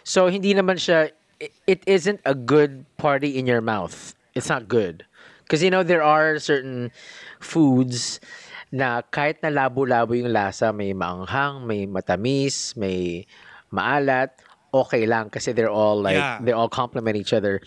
So 0.00 0.32
hindi 0.32 0.56
naman 0.56 0.80
siya 0.80 1.12
it, 1.38 1.52
it 1.68 1.80
isn't 1.84 2.24
a 2.24 2.34
good 2.34 2.88
party 2.96 3.36
in 3.36 3.44
your 3.46 3.60
mouth. 3.60 4.16
It's 4.32 4.48
not 4.48 4.64
good. 4.66 5.04
Because 5.48 5.64
you 5.64 5.72
know 5.72 5.80
there 5.80 6.04
are 6.04 6.36
certain 6.36 6.92
foods 7.40 8.20
na 8.68 9.00
kahit 9.00 9.40
na 9.40 9.48
labo-labo 9.48 10.12
yung 10.12 10.28
lasa, 10.28 10.76
may 10.76 10.92
maanghang, 10.92 11.64
may 11.64 11.88
matamis, 11.88 12.76
may 12.76 13.24
maalat, 13.72 14.36
okay 14.68 15.08
lang 15.08 15.32
kasi 15.32 15.56
they're 15.56 15.72
all 15.72 15.96
like 15.96 16.20
Yeah. 16.20 16.44
they 16.44 16.52
all 16.52 16.68
complement 16.68 17.16
each 17.16 17.32
other. 17.32 17.64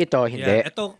Ito 0.00 0.24
hindi. 0.24 0.48
yeah 0.48 0.64
ito 0.64 0.96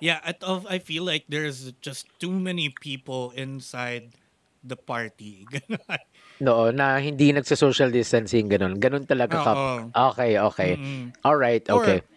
yeah 0.00 0.24
ito, 0.24 0.64
I 0.64 0.80
feel 0.80 1.04
like 1.04 1.28
there's 1.28 1.76
just 1.84 2.08
too 2.16 2.32
many 2.32 2.72
people 2.72 3.36
inside 3.36 4.16
the 4.64 4.80
party. 4.80 5.44
No, 6.42 6.74
na 6.74 6.98
hindi 6.98 7.30
nagsa-social 7.30 7.94
distancing 7.94 8.50
ganun. 8.50 8.74
Ganun 8.82 9.06
talaga 9.06 9.46
ka. 9.46 9.52
Oo. 9.54 9.74
Okay, 10.10 10.42
okay. 10.42 10.74
Mm-mm. 10.74 11.14
All 11.22 11.38
right, 11.38 11.62
okay. 11.62 12.02
or 12.02 12.10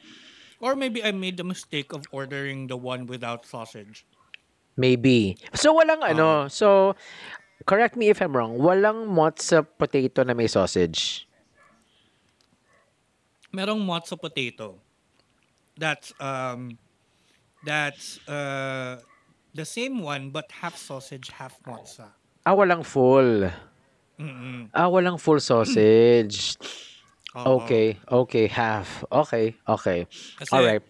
maybe 0.73 1.05
I 1.05 1.13
made 1.13 1.37
the 1.37 1.45
mistake 1.45 1.93
of 1.93 2.09
ordering 2.09 2.65
the 2.65 2.77
one 2.79 3.05
without 3.05 3.45
sausage 3.45 4.07
Maybe. 4.75 5.39
So 5.55 5.71
walang 5.71 6.03
ano, 6.03 6.51
so 6.51 6.99
correct 7.63 7.95
me 7.95 8.11
if 8.11 8.19
I'm 8.19 8.35
wrong, 8.35 8.59
walang 8.59 9.07
mozza 9.07 9.63
potato 9.63 10.19
na 10.27 10.35
may 10.35 10.51
sausage. 10.51 11.23
merong 13.55 13.79
mozza 13.87 14.19
potato 14.19 14.75
that's 15.79 16.11
um 16.19 16.75
that's 17.63 18.19
uh 18.27 18.99
the 19.55 19.63
same 19.63 20.03
one 20.03 20.27
but 20.27 20.51
half 20.51 20.75
sausage 20.75 21.31
half 21.31 21.55
mozza 21.63 22.11
Ah, 22.45 22.53
walang 22.53 22.85
full. 22.85 23.49
Mm-mm. 24.21 24.69
Ah, 24.69 24.85
walang 24.85 25.17
full 25.17 25.39
sausage. 25.41 26.53
Oo. 27.35 27.61
Okay, 27.61 27.99
okay, 28.07 28.47
half. 28.47 29.03
Okay, 29.11 29.55
okay. 29.67 30.07
Kasi- 30.39 30.55
All 30.55 30.63
right. 30.63 30.83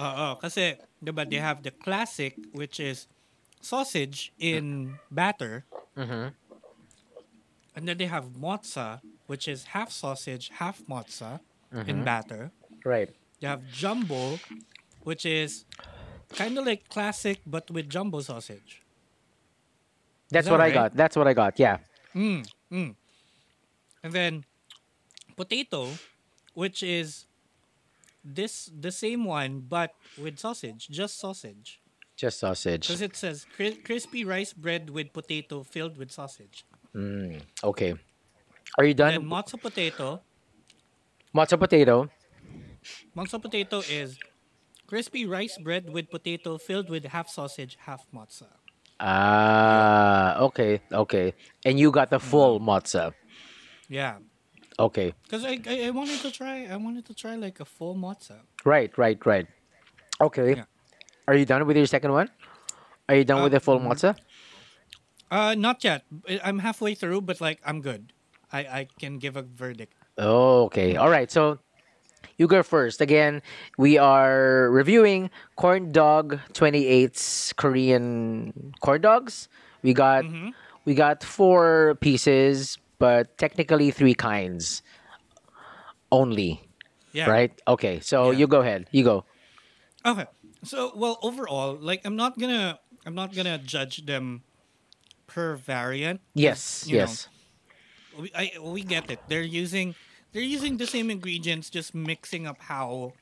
Oo, 0.00 0.34
kasi, 0.42 0.74
di 0.98 1.10
ba, 1.14 1.22
they 1.22 1.38
have 1.38 1.62
the 1.62 1.70
classic, 1.70 2.34
which 2.50 2.80
is 2.82 3.06
sausage 3.62 4.32
in 4.38 4.96
batter. 5.10 5.64
Mhm. 5.96 6.34
And 7.74 7.82
then 7.88 7.98
they 7.98 8.06
have 8.06 8.34
mozza, 8.34 9.00
which 9.26 9.46
is 9.46 9.74
half 9.74 9.90
sausage, 9.90 10.50
half 10.58 10.82
mozza 10.86 11.40
in 11.86 12.02
batter. 12.04 12.50
Right. 12.84 13.10
They 13.40 13.46
have 13.50 13.66
jumbo, 13.70 14.38
which 15.02 15.26
is 15.26 15.64
kind 16.34 16.54
of 16.58 16.66
like 16.66 16.88
classic, 16.88 17.42
but 17.46 17.70
with 17.70 17.90
jumbo 17.90 18.20
sausage. 18.20 18.82
That's 20.30 20.46
that 20.46 20.52
what 20.52 20.60
I 20.60 20.70
right? 20.70 20.74
got. 20.74 20.96
That's 20.96 21.16
what 21.16 21.26
I 21.26 21.34
got. 21.34 21.58
Yeah. 21.58 21.78
Mm, 22.14 22.46
mm. 22.70 22.94
And 24.02 24.12
then 24.12 24.44
potato, 25.36 25.88
which 26.54 26.82
is 26.82 27.26
this 28.24 28.70
the 28.72 28.90
same 28.90 29.24
one 29.24 29.60
but 29.68 29.90
with 30.20 30.38
sausage, 30.38 30.88
just 30.88 31.18
sausage. 31.18 31.80
Just 32.16 32.38
sausage. 32.38 32.86
Because 32.86 33.02
it 33.02 33.16
says 33.16 33.44
cri- 33.56 33.76
crispy 33.76 34.24
rice 34.24 34.52
bread 34.52 34.88
with 34.90 35.12
potato 35.12 35.62
filled 35.62 35.98
with 35.98 36.10
sausage. 36.12 36.64
Okay. 36.94 37.94
Are 38.78 38.84
you 38.84 38.94
done? 38.94 39.22
mozza 39.24 39.60
potato. 39.60 40.20
Mozza 41.34 41.58
potato. 41.58 42.08
Mozza 43.16 43.42
potato 43.42 43.82
is 43.90 44.16
crispy 44.86 45.26
rice 45.26 45.58
bread 45.58 45.90
with 45.90 46.08
potato 46.10 46.56
filled 46.56 46.88
with 46.88 47.04
half 47.06 47.28
sausage, 47.28 47.76
half 47.80 48.06
mozza. 48.14 48.46
Ah, 49.00 50.38
okay, 50.38 50.80
okay. 50.92 51.34
And 51.64 51.80
you 51.80 51.90
got 51.90 52.10
the 52.10 52.20
full 52.20 52.60
mozza. 52.60 53.12
Yeah. 53.88 54.18
Okay. 54.78 55.14
Because 55.22 55.44
I, 55.44 55.60
I 55.66 55.86
I 55.86 55.90
wanted 55.90 56.20
to 56.20 56.30
try 56.30 56.66
I 56.66 56.76
wanted 56.76 57.06
to 57.06 57.14
try 57.14 57.36
like 57.36 57.60
a 57.60 57.64
full 57.64 57.94
mozza. 57.94 58.40
Right, 58.64 58.90
right, 58.98 59.18
right. 59.24 59.46
Okay. 60.20 60.56
Yeah. 60.56 60.64
Are 61.28 61.34
you 61.34 61.44
done 61.44 61.66
with 61.66 61.76
your 61.76 61.86
second 61.86 62.12
one? 62.12 62.30
Are 63.08 63.14
you 63.14 63.24
done 63.24 63.42
with 63.42 63.52
the 63.52 63.60
full 63.60 63.78
uh, 63.78 63.86
mozza? 63.86 64.14
Mm-hmm. 64.14 65.34
Uh, 65.34 65.54
not 65.54 65.82
yet. 65.84 66.04
I'm 66.42 66.58
halfway 66.58 66.94
through, 66.94 67.22
but 67.22 67.40
like 67.40 67.60
I'm 67.64 67.80
good. 67.80 68.12
I 68.52 68.58
I 68.58 68.88
can 68.98 69.18
give 69.18 69.36
a 69.36 69.42
verdict. 69.42 69.94
Oh, 70.18 70.64
okay. 70.64 70.96
All 70.96 71.10
right. 71.10 71.30
So 71.30 71.58
you 72.36 72.46
go 72.46 72.62
first. 72.62 73.00
Again, 73.00 73.42
we 73.78 73.98
are 73.98 74.70
reviewing 74.70 75.30
corn 75.56 75.92
dog 75.92 76.40
28's 76.52 77.52
Korean 77.56 78.74
corn 78.80 79.00
dogs. 79.00 79.48
We 79.82 79.94
got 79.94 80.24
mm-hmm. 80.24 80.50
we 80.84 80.94
got 80.94 81.22
four 81.22 81.96
pieces, 82.00 82.78
but 82.98 83.36
technically 83.38 83.90
three 83.90 84.14
kinds 84.14 84.82
only. 86.12 86.60
Yeah. 87.12 87.30
Right? 87.30 87.52
Okay. 87.68 88.00
So 88.00 88.30
Yeah. 88.30 88.38
you 88.38 88.46
go 88.46 88.60
ahead. 88.60 88.86
You 88.90 89.04
go. 89.04 89.24
Okay. 90.04 90.26
So 90.64 90.92
well, 90.96 91.18
overall, 91.22 91.76
like 91.80 92.02
I'm 92.04 92.16
not 92.16 92.38
gonna 92.38 92.78
I'm 93.06 93.14
not 93.14 93.34
gonna 93.34 93.58
judge 93.58 94.06
them 94.06 94.42
per 95.26 95.56
variant. 95.56 96.20
Yes. 96.34 96.84
you 96.86 96.94
know, 96.94 97.00
Yes. 97.04 97.28
we, 98.18 98.30
I, 98.34 98.52
we 98.60 98.82
get 98.82 99.10
it. 99.10 99.20
They're 99.28 99.42
using 99.42 99.94
they're 100.32 100.42
using 100.42 100.76
the 100.78 100.86
same 100.86 101.10
ingredients, 101.10 101.70
just 101.70 101.94
mixing 101.94 102.46
up 102.46 102.58
how 102.62 103.12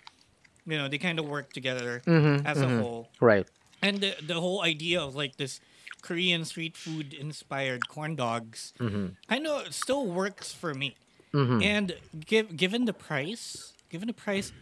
you 0.64 0.78
know 0.78 0.88
they 0.88 0.98
kind 0.98 1.18
of 1.18 1.26
work 1.28 1.52
together 1.52 2.00
Mm-hmm, 2.06 2.46
as 2.46 2.60
a 2.60 2.68
whole. 2.68 3.08
Right. 3.20 3.46
And 3.82 4.00
the 4.00 4.14
the 4.22 4.40
whole 4.40 4.62
idea 4.62 5.02
of 5.02 5.14
like 5.14 5.36
this 5.36 5.60
Korean 6.02 6.44
street 6.44 6.76
food 6.76 7.14
inspired 7.14 7.86
corn 7.88 8.14
dogs 8.18 8.74
Mm-hmm. 8.82 9.14
kind 9.30 9.46
of 9.46 9.72
still 9.72 10.04
works 10.06 10.52
for 10.52 10.74
me. 10.74 10.96
And 11.32 11.96
give, 12.28 12.58
given 12.60 12.84
the 12.84 12.92
price, 12.92 13.72
given 13.88 14.04
the 14.04 14.12
price, 14.12 14.52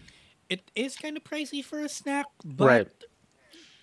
it 0.46 0.70
is 0.78 0.94
kind 0.94 1.16
of 1.18 1.24
pricey 1.26 1.64
for 1.66 1.80
a 1.82 1.88
snack, 1.90 2.26
but 2.46 2.66
Right. 2.70 2.88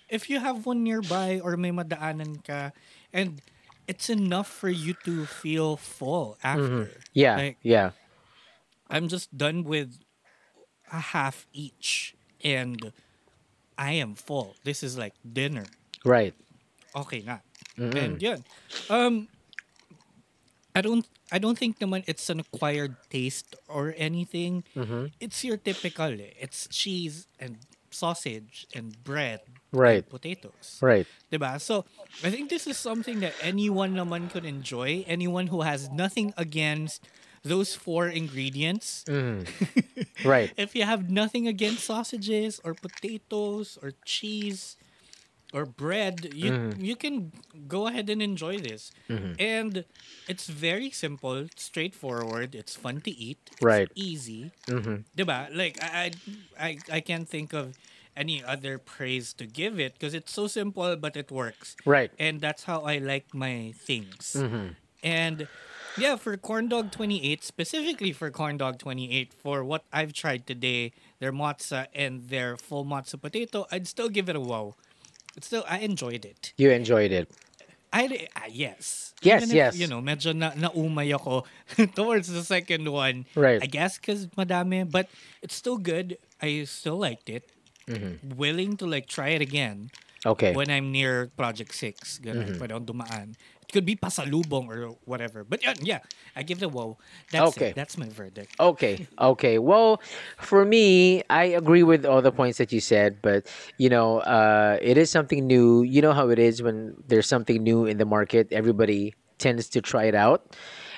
if 0.08 0.30
you 0.32 0.40
have 0.40 0.64
one 0.66 0.88
nearby 0.88 1.42
or 1.44 1.58
may 1.60 1.72
madaanan 1.76 2.40
ka 2.48 2.72
and 3.12 3.42
it's 3.92 4.08
enough 4.08 4.48
for 4.48 4.72
you 4.72 4.96
to 5.04 5.26
feel 5.28 5.76
full 5.76 6.38
after. 6.44 6.92
Yeah. 7.12 7.36
Like, 7.36 7.58
yeah. 7.60 7.92
I'm 8.88 9.12
just 9.12 9.36
done 9.36 9.68
with 9.68 10.00
a 10.88 11.12
half 11.12 11.44
each 11.52 12.16
and 12.40 12.94
I 13.76 14.00
am 14.00 14.16
full. 14.16 14.56
This 14.64 14.80
is 14.80 14.96
like 14.98 15.12
dinner. 15.28 15.68
Right. 16.08 16.32
Okay 16.96 17.20
na. 17.28 17.44
And 17.78 18.22
yun. 18.22 18.44
Um 18.90 19.28
I 20.76 20.82
don't 20.82 21.06
I 21.32 21.40
don't 21.40 21.58
think 21.58 21.80
naman 21.80 22.04
it's 22.08 22.30
an 22.30 22.40
acquired 22.40 22.96
taste 23.10 23.56
or 23.68 23.94
anything. 23.98 24.64
It's 25.20 25.44
your 25.44 25.58
typical 25.58 26.12
eh. 26.14 26.34
It's 26.40 26.68
cheese 26.70 27.28
and 27.40 27.58
sausage 27.92 28.68
and 28.76 28.96
bread 29.04 29.42
Right. 29.74 30.04
and 30.06 30.10
potatoes. 30.10 30.80
Right. 30.82 31.06
Diba? 31.32 31.60
So, 31.60 31.84
I 32.24 32.30
think 32.32 32.50
this 32.50 32.68
is 32.68 32.78
something 32.78 33.20
that 33.20 33.34
anyone 33.42 33.96
naman 33.96 34.32
could 34.32 34.46
enjoy. 34.46 35.04
Anyone 35.08 35.48
who 35.52 35.62
has 35.68 35.90
nothing 35.92 36.32
against 36.38 37.04
those 37.44 37.76
four 37.76 38.08
ingredients. 38.08 39.04
Right. 40.26 40.52
If 40.58 40.76
you 40.76 40.84
have 40.84 41.10
nothing 41.10 41.48
against 41.48 41.84
sausages 41.86 42.60
or 42.64 42.74
potatoes 42.74 43.78
or 43.82 43.94
cheese 44.06 44.78
or 45.54 45.66
bread, 45.66 46.34
you 46.34 46.52
Mm-hmm. 46.52 46.84
you 46.84 46.96
can 46.96 47.32
go 47.68 47.88
ahead 47.88 48.10
and 48.10 48.22
enjoy 48.22 48.60
this. 48.60 48.92
And 49.40 49.86
it's 50.28 50.48
very 50.48 50.92
simple, 50.92 51.48
straightforward. 51.56 52.56
It's 52.56 52.76
fun 52.76 53.02
to 53.02 53.12
eat. 53.12 53.40
It's 53.54 53.62
Right. 53.64 53.90
easy. 53.96 54.52
Mm-hmm. 54.68 55.08
Diba? 55.16 55.48
Like 55.56 55.78
I, 55.82 56.12
I 56.60 56.68
I 56.68 56.70
I 56.98 57.00
can't 57.00 57.28
think 57.30 57.54
of 57.54 57.78
any 58.18 58.44
other 58.44 58.78
praise 58.82 59.32
to 59.38 59.46
give 59.46 59.80
it 59.80 59.94
because 59.94 60.14
it's 60.18 60.34
so 60.34 60.48
simple 60.48 60.96
but 60.98 61.16
it 61.16 61.32
works. 61.32 61.76
Right. 61.86 62.12
And 62.20 62.42
that's 62.42 62.64
how 62.66 62.82
I 62.82 62.98
like 62.98 63.32
my 63.34 63.72
things. 63.78 64.36
Mm-hmm. 64.36 64.74
And 65.04 65.48
yeah, 65.98 66.16
for 66.18 66.36
corn 66.38 66.68
dog 66.70 66.92
28, 66.92 67.44
specifically 67.44 68.12
for 68.14 68.30
corn 68.30 68.58
dog 68.58 68.78
28, 68.78 69.34
for 69.34 69.64
what 69.64 69.86
I've 69.94 70.14
tried 70.14 70.46
today, 70.46 70.94
their 71.20 71.32
mozza 71.32 71.88
and 71.94 72.30
their 72.30 72.58
full 72.58 72.86
mozza 72.86 73.22
potato, 73.22 73.66
I'd 73.72 73.88
still 73.88 74.10
give 74.10 74.30
it 74.30 74.36
a 74.36 74.40
wow. 74.42 74.76
Still 75.42 75.64
I 75.68 75.80
enjoyed 75.80 76.26
it. 76.26 76.54
You 76.58 76.72
enjoyed 76.72 77.12
it. 77.12 77.30
I 77.94 78.06
uh, 78.36 78.50
yes. 78.52 79.14
Yes, 79.22 79.44
Even 79.44 79.50
if, 79.50 79.56
yes. 79.56 79.78
You 79.78 79.88
know, 79.88 80.02
medyo 80.02 80.36
na 80.36 80.52
naumay 80.52 81.14
ako 81.16 81.46
towards 81.98 82.28
the 82.28 82.44
second 82.44 82.86
one. 82.92 83.26
Right. 83.36 83.62
I 83.62 83.66
guess 83.66 83.98
because 83.98 84.28
madami, 84.38 84.90
but 84.90 85.08
it's 85.42 85.56
still 85.56 85.78
good. 85.78 86.18
I 86.42 86.66
still 86.66 86.98
liked 86.98 87.30
it. 87.30 87.50
Mm-hmm. 87.88 88.36
Willing 88.36 88.76
to 88.78 88.86
like 88.86 89.08
try 89.08 89.30
it 89.30 89.42
again 89.42 89.90
Okay. 90.26 90.52
when 90.54 90.70
I'm 90.70 90.92
near 90.92 91.32
Project 91.38 91.74
6. 91.74 92.20
Ganun, 92.20 92.60
pwede 92.60 92.76
akong 92.76 92.86
dumaan. 92.86 93.28
It 93.68 93.74
could 93.74 93.86
be 93.86 93.96
pasalubong 93.96 94.68
or 94.70 94.96
whatever. 95.06 95.44
But 95.44 95.64
yun, 95.64 95.76
yeah, 95.82 96.00
I 96.36 96.44
give 96.44 96.60
the 96.60 96.70
wow. 96.70 96.98
That's 97.32 97.58
Okay. 97.58 97.70
it. 97.70 97.76
That's 97.76 97.98
my 97.98 98.08
verdict. 98.08 98.56
Okay. 98.60 99.08
Okay. 99.20 99.58
Well, 99.60 100.02
for 100.40 100.66
me, 100.66 101.24
I 101.30 101.46
agree 101.46 101.84
with 101.84 102.06
all 102.06 102.22
the 102.22 102.32
points 102.32 102.58
that 102.60 102.72
you 102.72 102.80
said, 102.80 103.22
but 103.22 103.48
you 103.78 103.90
know, 103.90 104.20
uh, 104.20 104.78
it 104.82 104.98
is 104.98 105.10
something 105.10 105.46
new. 105.46 105.84
You 105.84 106.02
know 106.02 106.14
how 106.14 106.30
it 106.30 106.40
is 106.40 106.62
when 106.64 106.96
there's 107.08 107.28
something 107.28 107.62
new 107.64 107.86
in 107.86 107.98
the 107.98 108.06
market. 108.06 108.52
Everybody 108.52 109.14
tends 109.38 109.70
to 109.70 109.82
try 109.82 110.06
it 110.06 110.16
out, 110.16 110.56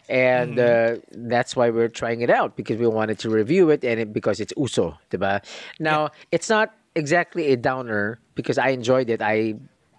and 0.09 0.59
uh, 0.59 0.97
that's 1.11 1.55
why 1.55 1.69
we're 1.69 1.89
trying 1.89 2.21
it 2.21 2.29
out 2.29 2.55
because 2.55 2.77
we 2.77 2.87
wanted 2.87 3.19
to 3.19 3.29
review 3.29 3.69
it 3.69 3.83
and 3.83 3.99
it, 3.99 4.13
because 4.13 4.39
it's 4.39 4.53
uso, 4.57 4.97
diba? 5.11 5.43
Now, 5.79 6.09
it's 6.31 6.49
not 6.49 6.73
exactly 6.95 7.51
a 7.51 7.57
downer 7.57 8.19
because 8.35 8.57
I 8.57 8.69
enjoyed 8.69 9.09
it. 9.09 9.21
I 9.21 9.55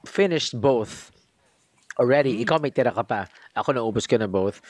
finished 0.07 0.59
both 0.61 1.10
already. 2.01 2.41
Ikaw 2.45 2.59
may 2.65 2.71
tira 2.73 2.91
ka 2.91 3.05
pa. 3.05 3.29
Ako 3.55 3.77
naubos 3.77 4.09
ko 4.09 4.17
na 4.17 4.27
both. 4.27 4.61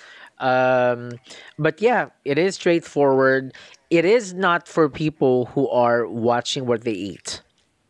Um, 0.43 1.13
but 1.59 1.81
yeah, 1.81 2.11
it 2.25 2.37
is 2.39 2.57
straightforward. 2.59 3.55
It 3.91 4.05
is 4.05 4.35
not 4.35 4.67
for 4.67 4.89
people 4.91 5.47
who 5.55 5.69
are 5.71 6.07
watching 6.07 6.67
what 6.67 6.83
they 6.83 6.93
eat. 7.15 7.43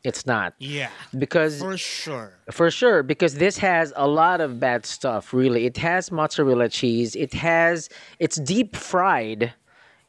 It's 0.03 0.25
not. 0.25 0.55
Yeah, 0.59 0.89
Because 1.13 1.61
for 1.61 1.77
sure. 1.77 2.33
for 2.51 2.71
sure, 2.71 3.03
because 3.03 3.35
this 3.37 3.59
has 3.61 3.93
a 3.97 4.09
lot 4.09 4.41
of 4.41 4.57
bad 4.59 4.87
stuff, 4.87 5.35
really. 5.37 5.67
It 5.69 5.77
has 5.77 6.09
mozzarella 6.11 6.71
cheese. 6.73 7.13
It 7.15 7.35
has, 7.37 7.91
it's 8.19 8.41
deep 8.41 8.77
fried. 8.77 9.53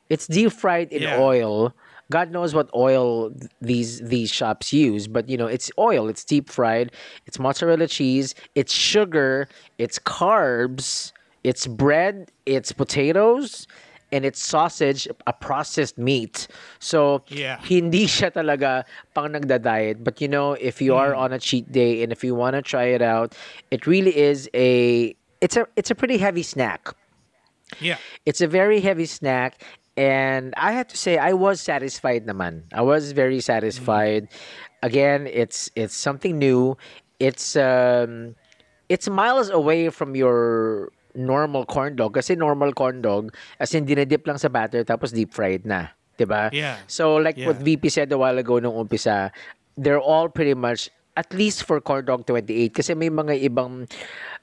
It's 0.08 0.28
deep 0.28 0.54
fried 0.56 0.92
in 0.96 1.04
Yeah. 1.04 1.20
oil. 1.20 1.76
God 2.12 2.30
knows 2.36 2.54
what 2.54 2.70
oil 2.76 3.32
these 3.64 4.04
these 4.04 4.30
shops 4.30 4.76
use, 4.76 5.08
but 5.08 5.32
you 5.32 5.38
know, 5.40 5.48
it's 5.48 5.72
oil, 5.80 6.12
it's 6.12 6.24
deep 6.28 6.52
fried, 6.52 6.92
it's 7.26 7.40
mozzarella 7.40 7.88
cheese, 7.88 8.36
it's 8.54 8.74
sugar, 8.76 9.48
it's 9.80 9.98
carbs, 9.98 11.16
it's 11.48 11.66
bread, 11.66 12.30
it's 12.46 12.76
potatoes, 12.76 13.66
and 14.12 14.26
it's 14.28 14.44
sausage, 14.44 15.08
a 15.26 15.34
processed 15.34 15.98
meat. 15.98 16.48
So, 16.80 17.24
Yeah. 17.32 17.58
hindi 17.64 18.06
siya 18.06 18.36
talaga 18.36 18.84
pang 19.16 19.32
nagda-diet. 19.32 20.04
But 20.04 20.20
you 20.20 20.28
know, 20.28 20.54
if 20.60 20.84
you 20.84 20.94
are 21.00 21.16
mm. 21.16 21.24
on 21.24 21.32
a 21.32 21.40
cheat 21.40 21.72
day 21.72 22.04
and 22.04 22.12
if 22.12 22.24
you 22.24 22.36
want 22.36 22.60
to 22.60 22.62
try 22.62 22.92
it 22.92 23.02
out, 23.02 23.34
it 23.72 23.88
really 23.88 24.12
is 24.12 24.50
a 24.54 25.16
it's 25.40 25.56
a 25.58 25.66
it's 25.80 25.90
a 25.90 25.96
pretty 25.96 26.20
heavy 26.20 26.44
snack. 26.44 26.92
Yeah. 27.80 27.98
It's 28.28 28.42
a 28.42 28.48
very 28.48 28.82
heavy 28.84 29.08
snack 29.08 29.64
and 29.98 30.54
I 30.58 30.72
have 30.74 30.88
to 30.90 30.98
say 30.98 31.18
I 31.18 31.34
was 31.34 31.62
satisfied 31.62 32.26
naman. 32.26 32.64
I 32.74 32.82
was 32.82 33.12
very 33.12 33.40
satisfied. 33.42 34.28
Again, 34.84 35.28
it's 35.28 35.70
it's 35.76 35.96
something 35.96 36.40
new. 36.40 36.78
It's 37.20 37.56
um 37.56 38.36
it's 38.90 39.08
miles 39.10 39.50
away 39.50 39.90
from 39.90 40.16
your 40.16 40.90
normal 41.14 41.66
corn 41.68 41.96
dog 42.00 42.16
kasi 42.16 42.36
normal 42.36 42.72
corn 42.72 43.04
dog 43.04 43.36
as 43.60 43.76
in 43.76 43.86
dinedip 43.86 44.24
lang 44.24 44.40
sa 44.40 44.48
batter 44.48 44.84
tapos 44.84 45.12
deep 45.12 45.36
fried 45.36 45.68
na, 45.68 45.92
'di 46.16 46.26
ba? 46.26 46.50
Yeah. 46.56 46.80
So 46.88 47.20
like 47.20 47.36
what 47.44 47.60
Yeah. 47.60 47.76
VP 47.76 47.92
said 47.92 48.10
a 48.12 48.18
while 48.18 48.40
ago 48.40 48.60
nung 48.60 48.74
umpisa, 48.80 49.30
they're 49.76 50.02
all 50.02 50.32
pretty 50.32 50.56
much 50.56 50.88
at 51.20 51.28
least 51.36 51.68
for 51.68 51.84
corn 51.84 52.08
dog 52.08 52.24
28 52.26 52.72
kasi 52.72 52.96
may 52.96 53.12
mga 53.12 53.44
ibang 53.44 53.92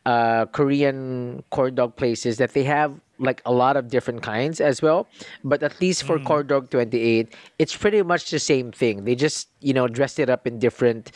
uh, 0.04 0.44
Korean 0.52 1.40
corn 1.48 1.74
dog 1.74 1.96
places 1.96 2.36
that 2.36 2.52
they 2.52 2.64
have 2.68 2.92
like 3.18 3.42
a 3.44 3.52
lot 3.52 3.76
of 3.76 3.88
different 3.88 4.22
kinds 4.22 4.60
as 4.60 4.80
well 4.80 5.06
but 5.42 5.62
at 5.62 5.80
least 5.80 6.04
for 6.04 6.18
mm. 6.18 6.24
corn 6.24 6.46
dog 6.46 6.70
28 6.70 7.34
it's 7.58 7.76
pretty 7.76 8.02
much 8.02 8.30
the 8.30 8.38
same 8.38 8.70
thing 8.70 9.04
they 9.04 9.14
just 9.14 9.48
you 9.60 9.72
know 9.72 9.88
dressed 9.88 10.18
it 10.18 10.30
up 10.30 10.46
in 10.46 10.58
different 10.58 11.12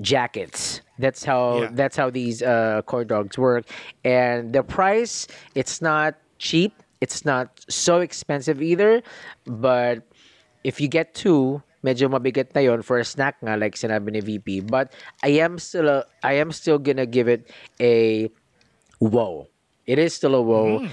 jackets. 0.00 0.80
That's 0.98 1.24
how 1.24 1.62
Yeah. 1.62 1.70
that's 1.72 1.96
how 1.96 2.08
these 2.08 2.42
uh, 2.42 2.82
corn 2.86 3.06
dogs 3.06 3.36
work. 3.36 3.66
And 4.04 4.52
the 4.52 4.62
price, 4.62 5.26
it's 5.54 5.82
not 5.82 6.16
cheap. 6.38 6.72
It's 7.00 7.24
not 7.24 7.50
so 7.68 8.00
expensive 8.00 8.62
either. 8.62 9.02
But 9.44 10.06
if 10.64 10.80
you 10.80 10.86
get 10.86 11.14
two, 11.14 11.62
medyo 11.82 12.06
mabigat 12.08 12.54
na 12.54 12.62
yon 12.62 12.82
for 12.82 12.98
a 12.98 13.04
snack 13.04 13.42
nga 13.42 13.58
like 13.58 13.74
sinabi 13.74 14.14
ni 14.14 14.20
VP. 14.20 14.60
But 14.70 14.94
I 15.22 15.42
am 15.42 15.58
still 15.58 15.88
a, 15.88 16.06
I 16.22 16.38
am 16.38 16.54
still 16.54 16.78
gonna 16.78 17.06
give 17.06 17.26
it 17.26 17.50
a 17.82 18.30
whoa. 19.02 19.50
It 19.86 19.98
is 19.98 20.14
still 20.14 20.38
a 20.38 20.42
whoa. 20.42 20.86
Mm. 20.86 20.90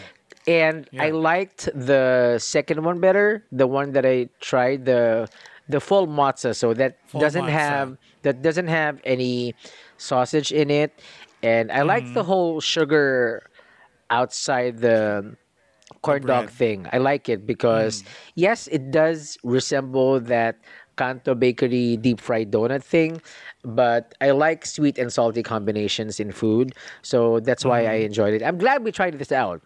And 0.49 0.89
I 0.97 1.11
liked 1.11 1.69
the 1.75 2.39
second 2.39 2.83
one 2.83 2.99
better, 2.99 3.45
the 3.51 3.67
one 3.67 3.93
that 3.93 4.05
I 4.05 4.29
tried 4.41 4.85
the 4.85 5.29
the 5.69 5.79
full 5.79 6.07
mozza. 6.07 6.55
So 6.55 6.73
that 6.73 6.97
Full 7.07 7.21
doesn't 7.21 7.45
mozza. 7.45 7.61
have 7.61 7.97
that 8.23 8.41
doesn't 8.41 8.67
have 8.67 8.99
any 9.05 9.53
sausage 9.97 10.51
in 10.51 10.71
it, 10.71 10.91
and 11.43 11.71
I 11.71 11.83
like 11.83 12.03
the 12.17 12.21
mm-hmm. 12.21 12.33
whole 12.33 12.59
sugar 12.59 13.45
outside 14.09 14.79
the 14.79 15.37
corn 16.01 16.25
dog 16.25 16.49
thing. 16.49 16.87
I 16.91 16.97
like 16.97 17.29
it 17.29 17.45
because 17.45 18.01
mm. 18.01 18.07
yes, 18.33 18.65
it 18.67 18.89
does 18.89 19.37
resemble 19.43 20.19
that 20.21 20.57
Kanto 20.97 21.35
Bakery 21.35 21.97
deep 21.97 22.19
fried 22.19 22.51
donut 22.51 22.83
thing, 22.83 23.21
but 23.63 24.15
I 24.19 24.31
like 24.31 24.65
sweet 24.65 24.97
and 24.97 25.13
salty 25.13 25.43
combinations 25.43 26.19
in 26.19 26.31
food, 26.31 26.73
so 27.03 27.39
that's 27.39 27.63
why 27.63 27.85
I 27.85 28.01
mm-hmm. 28.01 28.05
enjoyed 28.05 28.33
it. 28.33 28.41
I'm 28.41 28.57
glad 28.57 28.83
we 28.83 28.91
tried 28.91 29.13
this 29.19 29.31
out. 29.31 29.61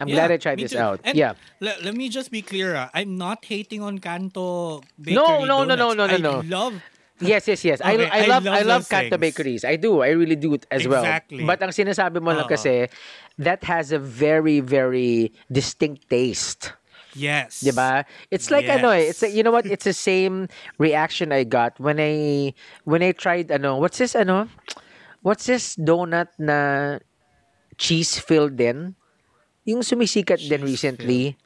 I'm 0.00 0.08
glad 0.08 0.32
I 0.32 0.38
tried 0.40 0.58
this 0.58 0.72
too. 0.72 0.78
out. 0.80 1.00
And 1.04 1.12
yeah. 1.16 1.34
Let, 1.60 1.84
let 1.84 1.94
me 1.94 2.08
just 2.08 2.30
be 2.32 2.40
clear. 2.40 2.74
ah. 2.74 2.88
I'm 2.96 3.16
not 3.20 3.44
hating 3.44 3.82
on 3.84 4.00
Kanto 4.00 4.80
Bakery 4.96 5.14
No, 5.14 5.44
no, 5.44 5.64
no, 5.64 5.76
no, 5.76 5.92
donuts. 5.94 5.96
no, 5.96 6.06
no, 6.08 6.40
I 6.40 6.42
no. 6.42 6.56
love 6.56 6.74
Yes, 7.20 7.44
yes, 7.46 7.60
yes. 7.68 7.78
I, 7.84 8.00
Okay, 8.00 8.08
I 8.08 8.24
I 8.24 8.26
love 8.32 8.44
love 8.48 8.54
I 8.56 8.62
love 8.64 8.82
Kanto 8.88 9.20
things. 9.20 9.20
bakeries. 9.20 9.62
I 9.68 9.76
do. 9.76 10.00
I 10.00 10.16
really 10.16 10.40
do 10.40 10.56
as 10.72 10.88
well. 10.88 11.04
Exactly. 11.04 11.44
But 11.44 11.60
ang 11.60 11.68
sinasabi 11.68 12.16
mo 12.24 12.32
lang 12.32 12.48
Oo. 12.48 12.56
kasi 12.56 12.88
that 13.36 13.60
has 13.68 13.92
a 13.92 14.00
very 14.00 14.64
very 14.64 15.28
distinct 15.52 16.08
taste. 16.08 16.72
yes. 17.12 17.60
'Di 17.60 17.76
ba? 17.76 18.08
It's 18.32 18.48
like 18.48 18.64
ano 18.72 18.88
eh, 18.88 19.12
it's 19.12 19.20
Yes. 19.20 19.36
you 19.36 19.44
know 19.44 19.52
what? 19.52 19.68
It's 19.68 19.84
the 19.84 19.92
same 19.92 20.48
reaction 20.80 21.28
I 21.28 21.44
got 21.44 21.76
when 21.76 22.00
I 22.00 22.56
when 22.88 23.04
I 23.04 23.12
tried 23.12 23.52
ano, 23.52 23.76
what's 23.76 24.00
this 24.00 24.16
ano? 24.16 24.48
What's 25.20 25.44
this 25.44 25.76
donut 25.76 26.32
na 26.40 26.96
cheese 27.76 28.16
filled 28.16 28.56
din? 28.56 28.96
Yung 29.70 29.86
sumisikat 29.86 30.42
din 30.42 30.66
Cheese 30.66 30.70
recently. 30.70 31.38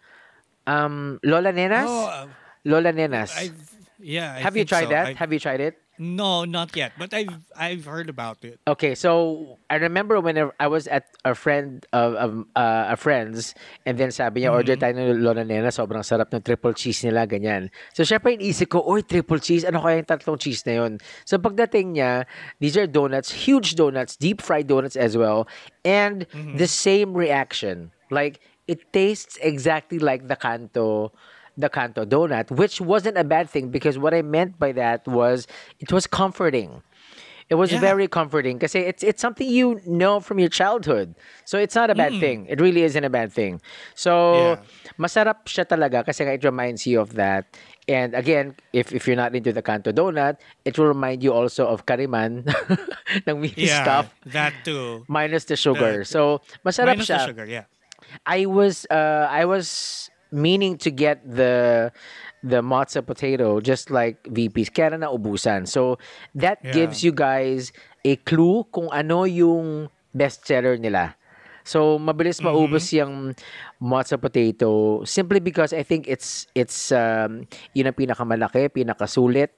Um 0.64 1.20
Lola 1.20 1.52
Nenas? 1.52 1.86
Oh, 1.88 2.08
uh, 2.08 2.26
Lola 2.64 2.90
Nenas. 2.92 3.36
I've 3.36 3.60
yeah. 4.00 4.34
I 4.36 4.40
Have 4.40 4.56
you 4.56 4.64
tried 4.64 4.88
so. 4.88 4.96
that? 4.96 5.06
I've- 5.12 5.18
Have 5.20 5.32
you 5.32 5.40
tried 5.40 5.60
it? 5.60 5.76
No, 5.94 6.42
not 6.42 6.74
yet. 6.74 6.90
But 6.98 7.14
I've 7.14 7.38
I've 7.54 7.86
heard 7.86 8.10
about 8.10 8.42
it. 8.42 8.58
Okay, 8.66 8.98
so 8.98 9.62
I 9.70 9.78
remember 9.78 10.18
when 10.18 10.34
I 10.58 10.66
was 10.66 10.90
at 10.90 11.06
a 11.22 11.38
friend 11.38 11.86
of, 11.94 12.18
of 12.18 12.30
uh, 12.58 12.90
a 12.90 12.96
friend's 12.98 13.54
and 13.86 13.94
then 13.94 14.10
sabi 14.10 14.42
niya 14.42 14.50
order 14.50 14.74
tayo 14.74 14.90
ng 14.98 15.22
Lola 15.22 15.46
Nena, 15.46 15.70
sobrang 15.70 16.02
sarap 16.02 16.34
ng 16.34 16.42
triple 16.42 16.74
cheese 16.74 17.06
nila, 17.06 17.30
ganyan. 17.30 17.70
So 17.94 18.02
syempre 18.02 18.34
inisip 18.34 18.74
ko, 18.74 18.82
oy, 18.82 19.06
triple 19.06 19.38
cheese, 19.38 19.62
ano 19.62 19.78
kaya 19.86 20.02
yung 20.02 20.10
tatlong 20.10 20.34
cheese 20.34 20.66
na 20.66 20.82
yun? 20.82 20.98
So 21.22 21.38
pagdating 21.38 21.94
niya, 21.94 22.26
these 22.58 22.74
are 22.74 22.90
donuts, 22.90 23.30
huge 23.30 23.78
donuts, 23.78 24.18
deep 24.18 24.42
fried 24.42 24.66
donuts 24.66 24.98
as 24.98 25.14
well, 25.14 25.46
and 25.86 26.26
the 26.58 26.66
same 26.66 27.14
reaction. 27.14 27.93
Like 28.10 28.40
it 28.66 28.92
tastes 28.92 29.38
exactly 29.42 29.98
like 29.98 30.28
the 30.28 30.36
Kanto 30.36 31.12
the 31.56 31.68
Kanto 31.68 32.04
donut, 32.04 32.50
which 32.50 32.80
wasn't 32.80 33.16
a 33.16 33.22
bad 33.24 33.48
thing 33.48 33.70
because 33.70 33.96
what 33.98 34.12
I 34.12 34.22
meant 34.22 34.58
by 34.58 34.72
that 34.72 35.06
was 35.06 35.46
it 35.78 35.92
was 35.92 36.06
comforting. 36.06 36.82
It 37.50 37.56
was 37.56 37.70
Yeah. 37.70 37.78
very 37.78 38.08
comforting 38.08 38.56
because 38.56 38.74
it's 38.74 39.04
it's 39.04 39.20
something 39.20 39.46
you 39.46 39.78
know 39.86 40.18
from 40.18 40.38
your 40.40 40.48
childhood. 40.48 41.14
So 41.44 41.58
it's 41.58 41.76
not 41.76 41.90
a 41.90 41.94
bad 41.94 42.12
hmm. 42.16 42.20
thing. 42.20 42.38
It 42.48 42.58
really 42.58 42.82
isn't 42.82 43.04
a 43.04 43.10
bad 43.12 43.30
thing. 43.32 43.60
So 43.94 44.34
Yeah. 44.34 44.56
masarap 44.98 45.44
siya 45.44 45.68
talaga 45.68 46.02
kasi 46.08 46.24
nga 46.24 46.32
it 46.32 46.42
reminds 46.42 46.88
you 46.88 46.98
of 47.04 47.14
that. 47.20 47.44
And 47.86 48.16
again, 48.16 48.56
if 48.72 48.96
if 48.96 49.04
you're 49.06 49.20
not 49.20 49.36
into 49.36 49.52
the 49.52 49.60
Kanto 49.60 49.92
donut, 49.92 50.40
it 50.64 50.80
will 50.80 50.88
remind 50.88 51.20
you 51.22 51.36
also 51.36 51.68
of 51.68 51.84
Kariman 51.84 52.48
ng 53.28 53.36
mini 53.38 53.68
Yeah, 53.68 53.84
stuff 53.84 54.08
that 54.32 54.56
too. 54.64 55.04
minus 55.06 55.44
the 55.44 55.54
sugar. 55.60 56.00
The- 56.00 56.08
so 56.08 56.40
masarap 56.64 56.96
Minus 56.96 57.12
siya. 57.12 57.20
the 57.20 57.26
sugar. 57.28 57.44
Yeah. 57.46 57.68
I 58.22 58.46
was 58.46 58.86
uh 58.90 59.26
I 59.26 59.44
was 59.44 60.08
meaning 60.30 60.78
to 60.82 60.90
get 60.90 61.22
the 61.26 61.90
the 62.42 62.60
matzo 62.62 63.02
potato 63.04 63.58
just 63.60 63.90
like 63.90 64.22
VP's 64.28 64.70
kaya 64.70 64.94
na 64.94 65.06
naubusan. 65.10 65.66
So 65.66 65.98
that 66.34 66.62
Yeah. 66.62 66.74
gives 66.74 67.02
you 67.02 67.10
guys 67.10 67.74
a 68.04 68.14
clue 68.22 68.66
kung 68.70 68.90
ano 68.94 69.24
yung 69.26 69.88
bestseller 70.14 70.78
nila. 70.78 71.16
So 71.64 71.96
mabilis 71.96 72.44
Mm-hmm. 72.44 72.44
maubos 72.44 72.92
yung 72.92 73.32
matzo 73.80 74.20
potato 74.20 75.00
simply 75.08 75.40
because 75.40 75.72
I 75.72 75.80
think 75.80 76.04
it's 76.04 76.44
it's 76.52 76.92
um 76.92 77.48
yun 77.72 77.88
ang 77.88 77.96
pinakamalaki, 77.96 78.68
pinakasulit. 78.68 79.54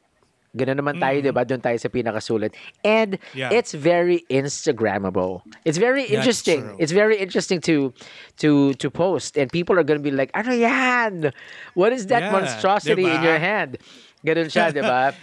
Ganun 0.57 0.81
naman 0.81 0.97
tayo, 0.99 1.21
'di 1.21 1.31
ba? 1.37 1.45
Doon 1.45 1.61
tayo 1.61 1.77
sa 1.77 1.93
pinakasulit. 1.93 2.57
And. 2.81 3.21
Yeah. 3.37 3.53
it's 3.53 3.77
very 3.77 4.25
instagrammable. 4.33 5.45
It's 5.69 5.77
very 5.77 6.05
interesting. 6.09 6.75
It's 6.81 6.93
very 6.93 7.21
interesting 7.21 7.61
to 7.69 7.93
to 8.41 8.73
to 8.81 8.87
post 8.89 9.37
and 9.37 9.53
people 9.53 9.77
are 9.77 9.85
going 9.85 10.01
to 10.01 10.07
be 10.07 10.15
like, 10.15 10.33
"Ano 10.33 10.57
'yan? 10.57 11.37
What 11.77 11.93
is 11.93 12.09
that 12.09 12.29
Yeah, 12.29 12.33
monstrosity 12.33 13.05
in 13.05 13.21
your 13.21 13.37
hand?" 13.37 13.77
Ganun 14.25 14.49
siya, 14.49 14.73
'di 14.73 14.81
ba? 14.81 15.13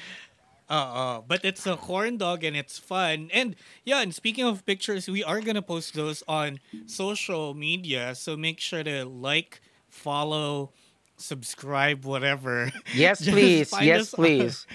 Uh, 0.74 1.22
but 1.28 1.44
it's 1.46 1.68
a 1.68 1.76
corn 1.78 2.18
dog 2.18 2.42
and 2.42 2.58
it's 2.58 2.80
fun. 2.80 3.30
And 3.30 3.54
yeah, 3.86 4.02
and 4.02 4.10
speaking 4.16 4.42
of 4.48 4.66
pictures, 4.66 5.06
we 5.06 5.22
are 5.22 5.38
gonna 5.38 5.62
post 5.62 5.94
those 5.94 6.24
on 6.26 6.58
social 6.88 7.54
media. 7.54 8.16
So 8.16 8.34
make 8.34 8.58
sure 8.58 8.82
to 8.82 9.06
like, 9.06 9.62
follow, 9.86 10.72
subscribe, 11.18 12.06
whatever. 12.06 12.72
Yes, 12.96 13.22
please. 13.30 13.70
Yes, 13.82 14.02
us 14.02 14.14
on- 14.14 14.18
please. 14.18 14.66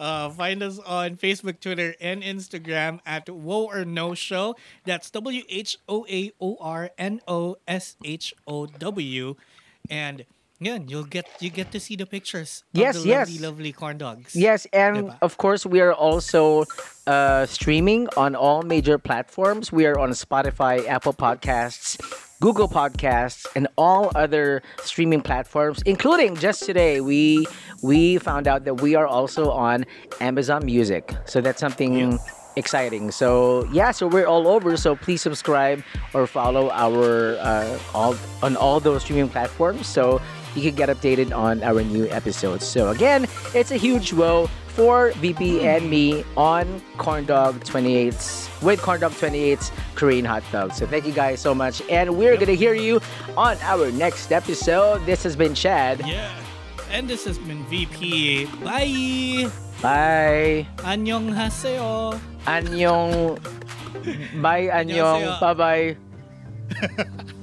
Uh, 0.00 0.30
find 0.30 0.62
us 0.62 0.78
on 0.80 1.16
Facebook, 1.16 1.60
Twitter, 1.60 1.94
and 2.00 2.22
Instagram 2.22 3.00
at 3.06 3.28
Whoa 3.28 3.64
or 3.66 3.84
No 3.84 4.14
Show. 4.14 4.56
That's 4.84 5.10
W 5.10 5.42
H 5.48 5.76
O 5.88 6.06
A 6.08 6.32
O 6.40 6.56
R 6.60 6.90
N 6.98 7.20
O 7.28 7.56
S 7.66 7.96
H 8.04 8.34
O 8.46 8.66
W, 8.66 9.36
and 9.90 10.24
yeah, 10.60 10.78
you'll 10.86 11.04
get 11.04 11.26
you 11.40 11.50
get 11.50 11.70
to 11.72 11.80
see 11.80 11.94
the 11.96 12.06
pictures. 12.06 12.64
Of 12.74 12.80
Yes, 12.80 13.02
the 13.02 13.08
yes. 13.08 13.28
lovely, 13.28 13.46
lovely 13.46 13.72
corn 13.72 13.98
dogs. 13.98 14.34
Yes, 14.34 14.66
and 14.72 14.96
Diba? 15.08 15.18
of 15.22 15.36
course 15.38 15.64
we 15.64 15.80
are 15.80 15.92
also 15.92 16.64
uh, 17.06 17.46
streaming 17.46 18.08
on 18.16 18.34
all 18.34 18.62
major 18.62 18.98
platforms. 18.98 19.70
We 19.72 19.86
are 19.86 19.98
on 19.98 20.10
Spotify, 20.10 20.86
Apple 20.86 21.12
Podcasts, 21.12 21.96
Google 22.40 22.68
Podcasts, 22.68 23.46
and 23.56 23.66
all 23.76 24.12
other 24.14 24.62
streaming 24.82 25.20
platforms, 25.20 25.82
including 25.82 26.36
just 26.36 26.64
today 26.64 27.00
we 27.00 27.46
we 27.82 28.18
found 28.18 28.46
out 28.46 28.64
that 28.64 28.80
we 28.80 28.94
are 28.94 29.06
also 29.06 29.50
on 29.50 29.84
Amazon 30.20 30.64
Music. 30.64 31.12
So 31.26 31.40
that's 31.40 31.60
something 31.60 32.18
exciting. 32.56 33.10
So 33.10 33.66
yeah, 33.72 33.90
so 33.90 34.06
we're 34.06 34.26
all 34.26 34.46
over. 34.46 34.76
So 34.76 34.94
please 34.94 35.22
subscribe 35.22 35.82
or 36.14 36.26
follow 36.26 36.70
our 36.70 37.36
uh, 37.38 37.78
all 37.94 38.16
on 38.42 38.56
all 38.56 38.80
those 38.80 39.02
streaming 39.02 39.28
platforms. 39.28 39.86
So 39.86 40.20
you 40.54 40.62
can 40.62 40.74
get 40.74 40.88
updated 40.88 41.36
on 41.36 41.62
our 41.62 41.82
new 41.82 42.08
episodes. 42.08 42.66
So 42.66 42.90
again, 42.90 43.26
it's 43.54 43.70
a 43.70 43.76
huge 43.76 44.12
whoa 44.12 44.48
for 44.77 45.11
VP 45.21 45.61
and 45.67 45.89
me 45.89 46.23
on 46.35 46.81
Corn 46.97 47.25
Dog 47.25 47.63
28s 47.63 48.49
with 48.61 48.81
Corn 48.81 48.99
Dog 48.99 49.11
28s 49.13 49.71
Korean 49.95 50.25
hot 50.25 50.43
dog. 50.51 50.73
So 50.73 50.87
thank 50.87 51.05
you 51.05 51.13
guys 51.13 51.39
so 51.39 51.53
much, 51.53 51.81
and 51.89 52.17
we're 52.17 52.37
gonna 52.37 52.57
hear 52.57 52.73
you 52.73 52.99
on 53.37 53.57
our 53.61 53.91
next 53.91 54.31
episode. 54.31 55.05
This 55.05 55.21
has 55.23 55.35
been 55.35 55.53
Chad. 55.53 56.01
Yeah. 56.05 56.31
And 56.89 57.07
this 57.07 57.25
has 57.25 57.37
been 57.37 57.65
VP. 57.65 58.45
Bye. 58.61 59.49
Bye. 59.81 60.67
안녕하세요. 60.85 62.19
Annyeong. 62.45 63.41
Bye. 64.41 64.69
Annyeong. 64.69 65.39
안녕하세요. 65.39 65.39
Bye 65.41 65.53
bye. 65.53 67.33